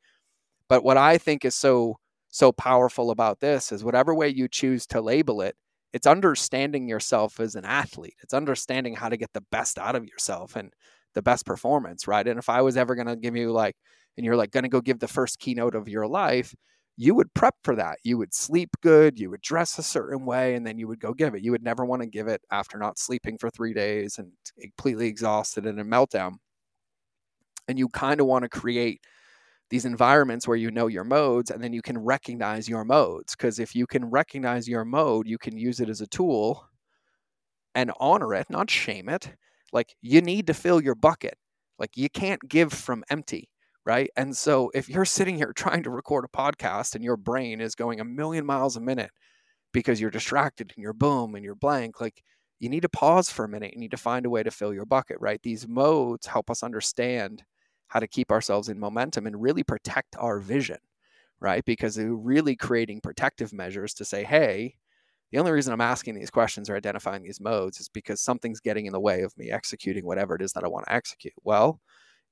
But 0.70 0.84
what 0.84 0.98
I 0.98 1.18
think 1.18 1.46
is 1.46 1.56
so 1.56 1.98
so 2.30 2.52
powerful 2.52 3.12
about 3.12 3.39
this 3.42 3.72
is 3.72 3.84
whatever 3.84 4.16
way 4.16 4.30
you 4.30 4.48
choose 4.48 4.88
to 4.88 5.02
label 5.02 5.42
it 5.42 5.56
it's 5.93 6.08
understanding 6.08 6.88
yourself 6.88 7.39
as 7.39 7.56
an 7.56 7.65
athlete. 7.65 8.15
It's 8.23 8.34
understanding 8.34 8.95
how 8.95 9.10
to 9.10 9.17
get 9.17 9.32
the 9.34 9.43
best 9.51 9.77
out 9.77 9.95
of 9.95 10.06
yourself 10.06 10.56
and 10.56 10.73
the 11.13 11.21
best 11.21 11.45
performance, 11.45 12.08
right? 12.08 12.27
And 12.27 12.39
if 12.39 12.49
I 12.49 12.62
was 12.62 12.77
ever 12.77 12.95
going 12.95 13.08
to 13.08 13.15
give 13.15 13.36
you 13.36 13.51
like, 13.51 13.75
and 14.17 14.25
you're 14.25 14.36
like 14.36 14.51
going 14.51 14.63
to 14.63 14.69
go 14.69 14.82
give 14.82 14.99
the 14.99 15.08
first 15.08 15.39
keynote 15.39 15.75
of 15.75 15.88
your 15.88 16.08
life, 16.08 16.53
you 16.97 17.15
would 17.15 17.34
prep 17.34 17.56
for 17.63 17.75
that. 17.75 17.97
You 18.03 18.17
would 18.19 18.34
sleep 18.34 18.69
good, 18.82 19.19
you 19.19 19.29
would 19.32 19.41
dress 19.41 19.77
a 19.77 19.84
certain 19.84 20.25
way, 20.25 20.56
and 20.56 20.65
then 20.65 20.77
you 20.77 20.88
would 20.88 20.99
go 20.99 21.13
give 21.13 21.36
it. 21.36 21.43
You 21.43 21.51
would 21.51 21.63
never 21.63 21.86
want 21.86 22.01
to 22.03 22.08
give 22.08 22.27
it 22.27 22.41
after 22.51 22.77
not 22.77 22.99
sleeping 22.99 23.38
for 23.38 23.49
three 23.49 23.73
days 23.73 24.17
and 24.19 24.32
completely 24.60 25.08
exhausted 25.08 25.65
and 25.65 25.79
a 25.79 25.84
meltdown. 25.84 26.34
And 27.67 27.79
you 27.79 27.88
kind 27.89 28.19
of 28.19 28.27
want 28.27 28.43
to 28.43 28.49
create 28.49 29.01
these 29.69 29.86
environments 29.86 30.47
where 30.47 30.58
you 30.58 30.71
know 30.71 30.88
your 30.88 31.04
modes 31.04 31.49
and 31.49 31.63
then 31.63 31.73
you 31.73 31.82
can 31.82 31.97
recognize 31.97 32.69
your 32.69 32.86
modes. 32.86 33.36
Because 33.36 33.60
if 33.60 33.76
you 33.76 33.88
can 33.88 34.06
recognize 34.06 34.67
your 34.67 34.86
mode, 34.86 35.28
you 35.28 35.38
can 35.38 35.58
use 35.58 35.80
it 35.80 35.89
as 35.89 36.02
a 36.02 36.08
tool 36.08 36.67
and 37.76 37.91
honor 37.99 38.34
it, 38.34 38.49
not 38.49 38.69
shame 38.69 39.10
it. 39.10 39.34
Like 39.71 39.95
you 40.02 40.21
need 40.21 40.47
to 40.47 40.54
fill 40.54 40.82
your 40.82 40.95
bucket. 40.95 41.38
Like 41.80 41.91
you 41.95 42.10
can't 42.10 42.41
give 42.47 42.71
from 42.71 43.04
empty, 43.10 43.49
right? 43.86 44.10
And 44.15 44.38
so 44.38 44.69
if 44.73 44.88
you're 44.88 45.06
sitting 45.06 45.36
here 45.36 45.54
trying 45.56 45.84
to 45.84 45.89
record 45.89 46.26
a 46.26 46.38
podcast 46.38 46.95
and 46.95 47.04
your 47.04 47.17
brain 47.17 47.60
is 47.60 47.76
going 47.76 47.99
a 47.99 48.06
million 48.06 48.45
miles 48.45 48.78
a 48.78 48.82
minute 48.82 49.12
because 49.71 49.99
you're 49.99 50.12
distracted 50.12 50.71
and 50.76 50.84
you're 50.84 50.93
boom 50.93 51.36
and 51.36 51.43
you're 51.43 51.56
blank, 51.56 51.99
like 51.99 52.21
you 52.60 52.69
need 52.69 52.84
to 52.84 52.89
pause 52.89 53.30
for 53.30 53.43
a 53.43 53.49
minute. 53.49 53.73
You 53.73 53.80
need 53.80 53.91
to 53.91 53.97
find 53.97 54.26
a 54.26 54.30
way 54.30 54.43
to 54.43 54.52
fill 54.52 54.73
your 54.73 54.86
bucket, 54.86 55.17
right? 55.19 55.41
These 55.41 55.67
modes 55.67 56.28
help 56.28 56.49
us 56.49 56.63
understand 56.63 57.43
how 57.93 57.99
to 57.99 58.08
keep 58.08 58.32
ourselves 58.32 58.69
in 58.69 58.79
momentum 58.79 59.27
and 59.27 59.39
really 59.39 59.63
protect 59.63 60.15
our 60.17 60.39
vision, 60.39 60.79
right? 61.39 61.63
Because 61.63 61.95
we're 61.95 62.15
really 62.15 62.56
creating 62.56 63.01
protective 63.01 63.53
measures 63.53 63.93
to 63.95 64.06
say, 64.06 64.23
hey, 64.23 64.75
the 65.32 65.38
only 65.38 65.51
reason 65.51 65.73
I'm 65.73 65.82
asking 65.82 66.15
these 66.15 66.32
questions 66.32 66.69
or 66.71 66.75
identifying 66.75 67.21
these 67.23 67.39
modes 67.39 67.79
is 67.79 67.89
because 67.89 68.19
something's 68.19 68.60
getting 68.60 68.88
in 68.88 68.93
the 68.93 68.99
way 68.99 69.21
of 69.21 69.38
me 69.38 69.51
executing 69.51 70.06
whatever 70.06 70.36
it 70.36 70.41
is 70.41 70.53
that 70.53 70.63
I 70.63 70.67
want 70.67 70.88
to 70.88 70.93
execute. 70.93 71.36
Well, 71.43 71.79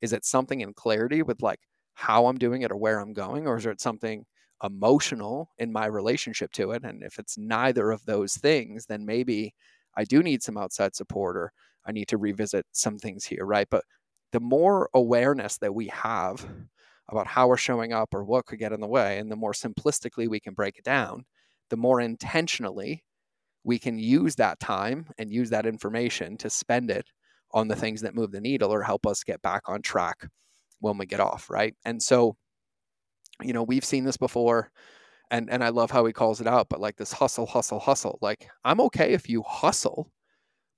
is 0.01 0.13
it 0.13 0.25
something 0.25 0.61
in 0.61 0.73
clarity 0.73 1.21
with 1.21 1.43
like 1.43 1.59
how 1.93 2.25
I'm 2.25 2.39
doing 2.39 2.63
it 2.63 2.71
or 2.71 2.77
where 2.77 2.99
I'm 2.99 3.13
going, 3.13 3.47
or 3.47 3.57
is 3.57 3.67
it 3.67 3.81
something 3.81 4.25
emotional 4.63 5.51
in 5.59 5.71
my 5.71 5.85
relationship 5.85 6.51
to 6.53 6.71
it? 6.71 6.83
And 6.83 7.03
if 7.03 7.19
it's 7.19 7.37
neither 7.37 7.91
of 7.91 8.05
those 8.05 8.35
things, 8.35 8.87
then 8.87 9.05
maybe 9.05 9.53
I 9.95 10.05
do 10.05 10.23
need 10.23 10.41
some 10.43 10.57
outside 10.57 10.95
support 10.95 11.37
or 11.37 11.51
I 11.85 11.91
need 11.91 12.07
to 12.09 12.17
revisit 12.17 12.65
some 12.71 12.97
things 12.97 13.25
here, 13.25 13.45
right? 13.45 13.67
But 13.69 13.83
the 14.31 14.39
more 14.39 14.89
awareness 14.93 15.57
that 15.59 15.73
we 15.75 15.87
have 15.87 16.45
about 17.09 17.27
how 17.27 17.47
we're 17.47 17.57
showing 17.57 17.93
up 17.93 18.13
or 18.13 18.23
what 18.23 18.45
could 18.45 18.59
get 18.59 18.71
in 18.71 18.79
the 18.81 18.87
way, 18.87 19.19
and 19.19 19.31
the 19.31 19.35
more 19.35 19.53
simplistically 19.53 20.29
we 20.29 20.39
can 20.39 20.53
break 20.53 20.77
it 20.77 20.83
down, 20.83 21.25
the 21.69 21.77
more 21.77 22.01
intentionally 22.01 23.03
we 23.63 23.79
can 23.79 23.99
use 23.99 24.35
that 24.35 24.59
time 24.59 25.07
and 25.17 25.31
use 25.31 25.49
that 25.51 25.65
information 25.65 26.37
to 26.37 26.49
spend 26.49 26.89
it 26.91 27.05
on 27.51 27.67
the 27.67 27.75
things 27.75 28.01
that 28.01 28.15
move 28.15 28.31
the 28.31 28.41
needle 28.41 28.71
or 28.73 28.81
help 28.81 29.05
us 29.05 29.23
get 29.23 29.41
back 29.41 29.63
on 29.67 29.81
track 29.81 30.27
when 30.79 30.97
we 30.97 31.05
get 31.05 31.19
off, 31.19 31.49
right? 31.49 31.75
And 31.85 32.01
so, 32.01 32.35
you 33.41 33.53
know, 33.53 33.63
we've 33.63 33.85
seen 33.85 34.03
this 34.03 34.17
before 34.17 34.71
and 35.31 35.49
and 35.51 35.63
I 35.63 35.69
love 35.69 35.91
how 35.91 36.05
he 36.05 36.13
calls 36.13 36.41
it 36.41 36.47
out, 36.47 36.69
but 36.69 36.81
like 36.81 36.97
this 36.97 37.13
hustle 37.13 37.47
hustle 37.47 37.79
hustle. 37.79 38.19
Like 38.21 38.49
I'm 38.65 38.81
okay 38.81 39.13
if 39.13 39.29
you 39.29 39.43
hustle, 39.43 40.11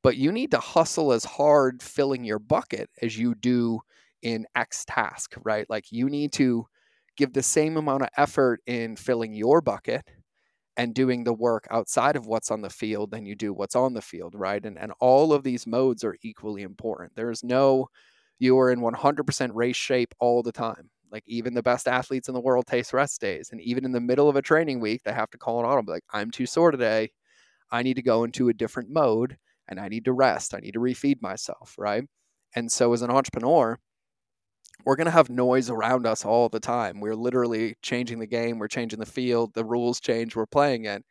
but 0.04 0.18
you 0.18 0.32
need 0.32 0.52
to 0.52 0.60
hustle 0.60 1.14
as 1.14 1.26
hard 1.26 1.82
filling 1.82 2.24
your 2.24 2.40
bucket 2.40 2.90
as 3.02 3.18
you 3.18 3.36
do 3.36 3.80
in 4.22 4.46
X 4.56 4.86
task, 4.86 5.36
right? 5.44 5.66
Like 5.70 5.92
you 5.92 6.10
need 6.10 6.34
to 6.34 6.66
give 7.18 7.34
the 7.34 7.44
same 7.44 7.78
amount 7.78 8.04
of 8.04 8.10
effort 8.18 8.62
in 8.66 8.96
filling 8.96 9.34
your 9.34 9.62
bucket 9.62 10.04
and 10.78 10.96
doing 10.96 11.24
the 11.24 11.34
work 11.34 11.68
outside 11.70 12.16
of 12.16 12.26
what's 12.26 12.52
on 12.52 12.62
the 12.62 12.70
field 12.70 13.12
than 13.12 13.26
you 13.26 13.36
do 13.36 13.54
what's 13.54 13.76
on 13.76 13.94
the 13.94 14.02
field, 14.02 14.34
right? 14.36 14.66
And 14.66 14.78
and 14.78 14.92
all 15.00 15.34
of 15.34 15.44
these 15.44 15.68
modes 15.68 16.04
are 16.04 16.18
equally 16.24 16.64
important. 16.64 17.14
There's 17.16 17.44
no 17.44 17.88
you 18.40 18.58
are 18.60 18.72
in 18.72 18.82
100% 18.82 19.52
race 19.54 19.76
shape 19.78 20.14
all 20.20 20.44
the 20.44 20.52
time. 20.52 20.90
Like 21.12 21.24
even 21.28 21.54
the 21.54 21.64
best 21.64 21.88
athletes 21.88 22.28
in 22.28 22.34
the 22.34 22.42
world 22.42 22.66
taste 22.68 22.92
rest 22.94 23.22
days, 23.22 23.50
and 23.52 23.62
even 23.62 23.86
in 23.86 23.92
the 23.92 24.02
middle 24.02 24.30
of 24.30 24.36
a 24.36 24.42
training 24.42 24.80
week, 24.80 25.04
they 25.04 25.14
have 25.14 25.30
to 25.32 25.38
call 25.38 25.60
an 25.60 25.66
audible. 25.66 25.94
Like 25.94 26.04
I'm 26.12 26.32
too 26.32 26.48
sore 26.48 26.72
today. 26.72 27.12
I 27.72 27.84
need 27.84 27.96
to 27.96 28.02
go 28.04 28.24
into 28.24 28.50
a 28.50 28.54
different 28.54 28.90
mode, 28.90 29.38
and 29.68 29.80
I 29.80 29.88
need 29.88 30.06
to 30.06 30.14
rest. 30.14 30.54
I 30.54 30.60
need 30.60 30.74
to 30.74 30.80
refeed 30.80 31.22
myself, 31.22 31.76
right? 31.78 32.04
And 32.56 32.72
so 32.72 32.94
as 32.94 33.02
an 33.02 33.12
entrepreneur, 33.12 33.80
we're 34.86 34.96
going 34.96 35.06
to 35.06 35.12
have 35.12 35.30
noise 35.30 35.70
around 35.70 36.06
us 36.06 36.26
all 36.26 36.50
the 36.50 36.60
time. 36.60 37.00
We're 37.00 37.16
literally 37.16 37.76
changing 37.82 38.20
the 38.20 38.28
game, 38.28 38.60
we're 38.60 38.68
changing 38.68 39.00
the 39.00 39.06
field, 39.06 39.54
the 39.54 39.66
rules 39.66 40.00
change, 40.00 40.36
we're 40.36 40.46
playing 40.46 40.86
it. 40.86 41.04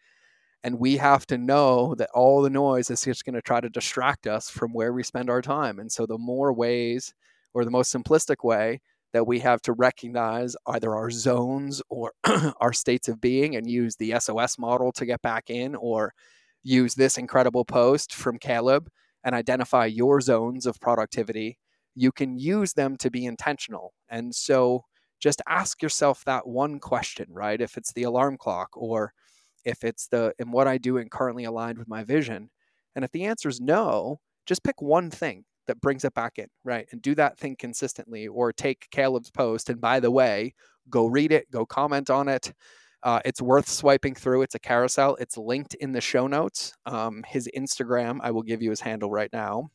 And 0.65 0.79
we 0.79 0.97
have 0.99 1.27
to 1.27 1.39
know 1.39 1.95
that 1.97 2.11
all 2.15 2.43
the 2.43 2.51
noise 2.51 2.91
is 2.91 3.03
just 3.03 3.25
going 3.25 3.35
to 3.35 3.43
try 3.43 3.61
to 3.61 3.69
distract 3.69 4.27
us 4.27 4.49
from 4.49 4.73
where 4.73 4.93
we 4.93 5.03
spend 5.03 5.29
our 5.29 5.43
time. 5.43 5.81
And 5.81 5.91
so, 5.91 6.07
the 6.07 6.19
more 6.19 6.53
ways, 6.53 7.15
or 7.53 7.65
the 7.65 7.71
most 7.71 7.93
simplistic 7.93 8.45
way, 8.45 8.81
that 9.13 9.27
we 9.27 9.41
have 9.41 9.61
to 9.63 9.73
recognize 9.73 10.57
either 10.67 10.95
our 10.95 11.11
zones 11.11 11.83
or 11.89 12.13
our 12.61 12.73
states 12.73 13.09
of 13.09 13.21
being 13.21 13.57
and 13.57 13.69
use 13.69 13.97
the 13.97 14.15
SOS 14.19 14.59
model 14.59 14.93
to 14.93 15.07
get 15.07 15.21
back 15.21 15.51
in, 15.51 15.75
or 15.75 16.15
use 16.63 16.95
this 16.95 17.19
incredible 17.19 17.65
post 17.65 18.15
from 18.15 18.39
Caleb 18.39 18.89
and 19.25 19.35
identify 19.35 19.87
your 19.87 20.21
zones 20.21 20.67
of 20.67 20.81
productivity 20.81 21.59
you 21.95 22.13
can 22.13 22.39
use 22.39 22.73
them 22.73 22.97
to 22.97 23.11
be 23.11 23.27
intentional. 23.27 23.93
And 24.09 24.35
so 24.35 24.85
just 25.21 25.43
ask 25.49 25.83
yourself 25.83 26.25
that 26.25 26.47
one 26.47 26.81
question, 26.81 27.27
right? 27.31 27.61
If 27.61 27.77
it's 27.77 27.93
the 27.93 28.05
alarm 28.05 28.37
clock 28.39 28.71
or 28.75 29.13
if 29.65 29.85
it's 29.85 30.09
the 30.09 30.35
and 30.39 30.53
what 30.53 30.67
I 30.67 30.79
do 30.79 30.97
and 30.99 31.11
currently 31.11 31.45
aligned 31.45 31.79
with 31.79 31.89
my 31.89 32.03
vision. 32.03 32.51
And 32.97 33.05
if 33.05 33.13
the 33.13 33.25
answer 33.25 33.49
is 33.49 33.61
no, 33.61 34.21
just 34.47 34.65
pick 34.65 34.83
one 34.83 35.11
thing 35.11 35.45
that 35.67 35.81
brings 35.81 36.05
it 36.05 36.15
back 36.15 36.39
in, 36.39 36.49
right? 36.65 36.87
And 36.91 37.01
do 37.01 37.15
that 37.15 37.39
thing 37.39 37.55
consistently 37.57 38.27
or 38.27 38.53
take 38.53 38.89
Caleb's 38.91 39.31
post. 39.31 39.71
And 39.71 39.81
by 39.81 40.01
the 40.01 40.11
way, 40.11 40.55
go 40.91 41.07
read 41.07 41.31
it, 41.31 41.51
go 41.53 41.65
comment 41.65 42.11
on 42.11 42.29
it. 42.29 42.53
Uh, 43.03 43.21
it's 43.25 43.43
worth 43.43 43.69
swiping 43.69 44.15
through. 44.15 44.43
It's 44.43 44.55
a 44.55 44.61
carousel. 44.61 45.17
It's 45.17 45.37
linked 45.37 45.75
in 45.75 45.93
the 45.93 46.01
show 46.01 46.27
notes. 46.27 46.75
Um, 46.87 47.25
his 47.27 47.49
Instagram, 47.57 48.19
I 48.23 48.31
will 48.31 48.43
give 48.43 48.63
you 48.63 48.71
his 48.71 48.81
handle 48.81 49.11
right 49.11 49.31
now. 49.33 49.71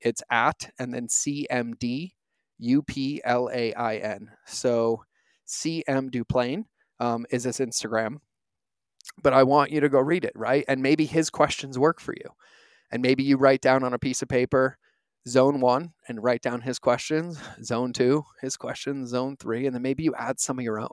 It's 0.00 0.22
at 0.30 0.70
and 0.78 0.94
then 0.94 1.08
CMD 1.08 2.12
U 2.58 2.82
P 2.82 3.20
L 3.24 3.50
A 3.52 3.74
I 3.74 3.96
N. 3.96 4.30
So 4.46 5.02
CM 5.46 6.10
Duplain 6.10 6.64
um, 7.00 7.26
is 7.30 7.44
his 7.44 7.58
Instagram. 7.58 8.16
But 9.22 9.32
I 9.32 9.42
want 9.42 9.72
you 9.72 9.80
to 9.80 9.88
go 9.88 9.98
read 9.98 10.24
it, 10.24 10.32
right? 10.36 10.64
And 10.68 10.82
maybe 10.82 11.06
his 11.06 11.30
questions 11.30 11.78
work 11.78 12.00
for 12.00 12.14
you. 12.14 12.30
And 12.92 13.02
maybe 13.02 13.22
you 13.22 13.36
write 13.36 13.60
down 13.60 13.82
on 13.82 13.94
a 13.94 13.98
piece 13.98 14.22
of 14.22 14.28
paper 14.28 14.78
zone 15.28 15.60
one 15.60 15.92
and 16.08 16.22
write 16.22 16.42
down 16.42 16.62
his 16.62 16.78
questions, 16.78 17.38
zone 17.62 17.92
two, 17.92 18.24
his 18.40 18.56
questions, 18.56 19.10
zone 19.10 19.36
three, 19.38 19.66
and 19.66 19.74
then 19.74 19.82
maybe 19.82 20.02
you 20.02 20.14
add 20.16 20.40
some 20.40 20.58
of 20.58 20.64
your 20.64 20.80
own 20.80 20.88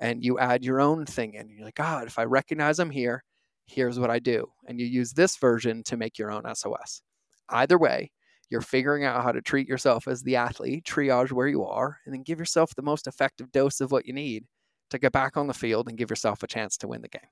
and 0.00 0.24
you 0.24 0.38
add 0.38 0.64
your 0.64 0.80
own 0.80 1.06
thing 1.06 1.34
in. 1.34 1.48
You're 1.48 1.64
like, 1.64 1.74
God, 1.74 2.06
if 2.06 2.18
I 2.18 2.24
recognize 2.24 2.78
I'm 2.78 2.90
here, 2.90 3.22
here's 3.66 4.00
what 4.00 4.10
I 4.10 4.18
do. 4.18 4.46
And 4.66 4.80
you 4.80 4.86
use 4.86 5.12
this 5.12 5.36
version 5.36 5.82
to 5.84 5.96
make 5.96 6.18
your 6.18 6.32
own 6.32 6.42
SOS. 6.54 7.02
Either 7.50 7.78
way, 7.78 8.10
you're 8.48 8.60
figuring 8.60 9.04
out 9.04 9.22
how 9.22 9.30
to 9.30 9.40
treat 9.40 9.68
yourself 9.68 10.08
as 10.08 10.22
the 10.22 10.36
athlete, 10.36 10.84
triage 10.84 11.30
where 11.30 11.46
you 11.46 11.64
are, 11.64 11.98
and 12.04 12.14
then 12.14 12.22
give 12.22 12.38
yourself 12.38 12.74
the 12.74 12.82
most 12.82 13.06
effective 13.06 13.52
dose 13.52 13.80
of 13.80 13.92
what 13.92 14.06
you 14.06 14.12
need 14.12 14.44
to 14.90 14.98
get 14.98 15.12
back 15.12 15.36
on 15.36 15.46
the 15.46 15.54
field 15.54 15.88
and 15.88 15.98
give 15.98 16.10
yourself 16.10 16.42
a 16.42 16.48
chance 16.48 16.76
to 16.78 16.88
win 16.88 17.02
the 17.02 17.08
game. 17.08 17.22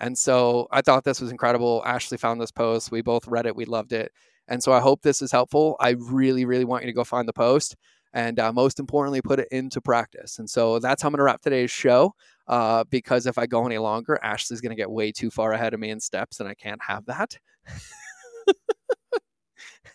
And 0.00 0.18
so 0.18 0.66
I 0.72 0.80
thought 0.82 1.04
this 1.04 1.20
was 1.20 1.30
incredible. 1.30 1.82
Ashley 1.86 2.18
found 2.18 2.40
this 2.40 2.50
post. 2.50 2.90
We 2.90 3.02
both 3.02 3.28
read 3.28 3.46
it. 3.46 3.54
We 3.54 3.66
loved 3.66 3.92
it. 3.92 4.10
And 4.48 4.62
so 4.62 4.72
I 4.72 4.80
hope 4.80 5.02
this 5.02 5.22
is 5.22 5.30
helpful. 5.30 5.76
I 5.78 5.90
really, 5.90 6.44
really 6.44 6.64
want 6.64 6.82
you 6.82 6.90
to 6.90 6.94
go 6.96 7.04
find 7.04 7.28
the 7.28 7.32
post 7.32 7.76
and 8.14 8.38
uh, 8.38 8.52
most 8.52 8.78
importantly, 8.78 9.20
put 9.20 9.40
it 9.40 9.48
into 9.50 9.80
practice. 9.80 10.38
And 10.38 10.48
so 10.48 10.78
that's 10.78 11.02
how 11.02 11.08
I'm 11.08 11.12
going 11.12 11.18
to 11.18 11.24
wrap 11.24 11.42
today's 11.42 11.70
show. 11.70 12.14
Uh, 12.46 12.84
because 12.88 13.26
if 13.26 13.38
I 13.38 13.46
go 13.46 13.66
any 13.66 13.78
longer, 13.78 14.18
Ashley's 14.22 14.60
going 14.60 14.70
to 14.70 14.76
get 14.76 14.90
way 14.90 15.10
too 15.10 15.30
far 15.30 15.52
ahead 15.52 15.74
of 15.74 15.80
me 15.80 15.90
in 15.90 15.98
steps, 15.98 16.40
and 16.40 16.48
I 16.48 16.54
can't 16.54 16.80
have 16.86 17.04
that. 17.06 17.36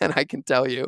and 0.01 0.13
I 0.15 0.25
can 0.25 0.43
tell 0.43 0.69
you 0.69 0.87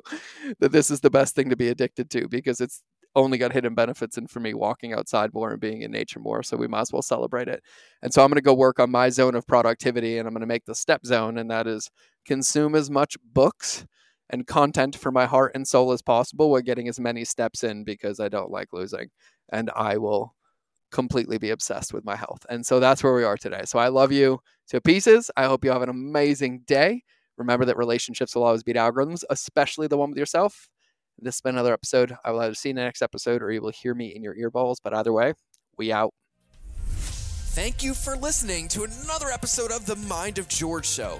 that 0.60 0.72
this 0.72 0.91
is 0.91 1.00
the 1.00 1.10
best 1.10 1.36
thing 1.36 1.50
to 1.50 1.56
be 1.56 1.70
addicted 1.70 2.10
to 2.12 2.28
because 2.28 2.60
it's 2.60 2.84
only 3.15 3.38
got 3.38 3.52
hidden 3.52 3.76
benefits 3.76 4.17
and 4.17 4.30
for 4.30 4.39
me 4.39 4.54
walking 4.54 4.94
outside 4.94 5.34
more 5.34 5.52
and 5.52 5.60
being 5.60 5.82
in 5.82 5.91
nature 5.91 6.20
more 6.20 6.41
so 6.41 6.56
we 6.56 6.67
might 6.67 6.80
as 6.82 6.94
well 6.94 7.02
celebrate 7.02 7.50
it 7.50 7.62
and 8.02 8.13
so 8.13 8.24
i'm 8.24 8.30
going 8.30 8.36
to 8.36 8.41
go 8.41 8.54
work 8.54 8.80
on 8.80 8.89
my 8.89 9.10
zone 9.10 9.36
of 9.36 9.46
productivity 9.46 10.17
and 10.17 10.26
i'm 10.28 10.34
going 10.34 10.39
to 10.39 10.48
make 10.48 10.63
the 10.63 10.74
step 10.74 11.06
zone 11.06 11.38
and 11.38 11.52
that 11.52 11.67
is 11.67 11.89
consume 12.26 12.74
as 12.74 12.89
much 12.89 13.17
books 13.34 13.86
and 14.32 14.48
content 14.48 14.96
for 14.96 15.12
my 15.12 15.26
heart 15.26 15.52
and 15.54 15.67
soul 15.67 15.91
as 15.91 16.02
possible 16.02 16.50
while 16.50 16.62
getting 16.62 16.88
as 16.88 17.00
many 17.00 17.24
steps 17.24 17.63
in 17.63 17.84
because 17.84 18.20
i 18.20 18.28
don't 18.28 18.52
like 18.52 18.74
losing 18.74 19.10
and 19.52 19.70
i 19.76 19.98
will 19.98 20.36
completely 20.91 21.38
be 21.38 21.52
obsessed 21.52 21.94
with 21.94 22.04
my 22.04 22.15
health 22.15 22.46
and 22.50 22.65
so 22.65 22.80
that's 22.80 23.04
where 23.04 23.13
we 23.13 23.24
are 23.24 23.38
today 23.38 23.62
so 23.65 23.80
i 23.80 23.88
love 23.88 24.12
you 24.12 24.39
to 24.67 24.82
pieces 24.82 25.32
i 25.38 25.46
hope 25.46 25.63
you 25.63 25.72
have 25.72 25.82
an 25.82 25.89
amazing 25.89 26.62
day 26.67 27.02
Remember 27.41 27.65
that 27.65 27.78
relationships 27.78 28.36
will 28.36 28.44
always 28.44 28.62
beat 28.62 28.76
algorithms, 28.76 29.24
especially 29.30 29.88
the 29.88 29.98
one 29.98 30.10
with 30.10 30.17
yourself. 30.17 30.70
This 31.17 31.36
has 31.36 31.41
been 31.41 31.56
another 31.56 31.74
episode. 31.74 32.15
I 32.24 32.32
will 32.32 32.41
either 32.41 32.54
see 32.54 32.70
you 32.70 32.72
in 32.72 32.76
the 32.78 32.84
next 32.84 33.02
episode 33.02 33.41
or 33.41 33.52
you 33.52 33.62
will 33.62 33.72
hear 33.72 33.94
me 33.94 34.15
in 34.15 34.24
your 34.24 34.36
earballs. 34.36 34.78
But 34.84 34.94
either 34.94 35.12
way, 35.12 35.34
we 35.78 35.91
out. 35.91 36.13
Thank 36.86 37.84
you 37.84 37.94
for 37.94 38.15
listening 38.15 38.67
to 38.70 38.84
another 38.84 39.30
episode 39.30 39.72
of 39.72 39.86
The 39.86 39.96
Mind 39.96 40.38
of 40.38 40.48
George 40.48 40.88
Show 40.88 41.20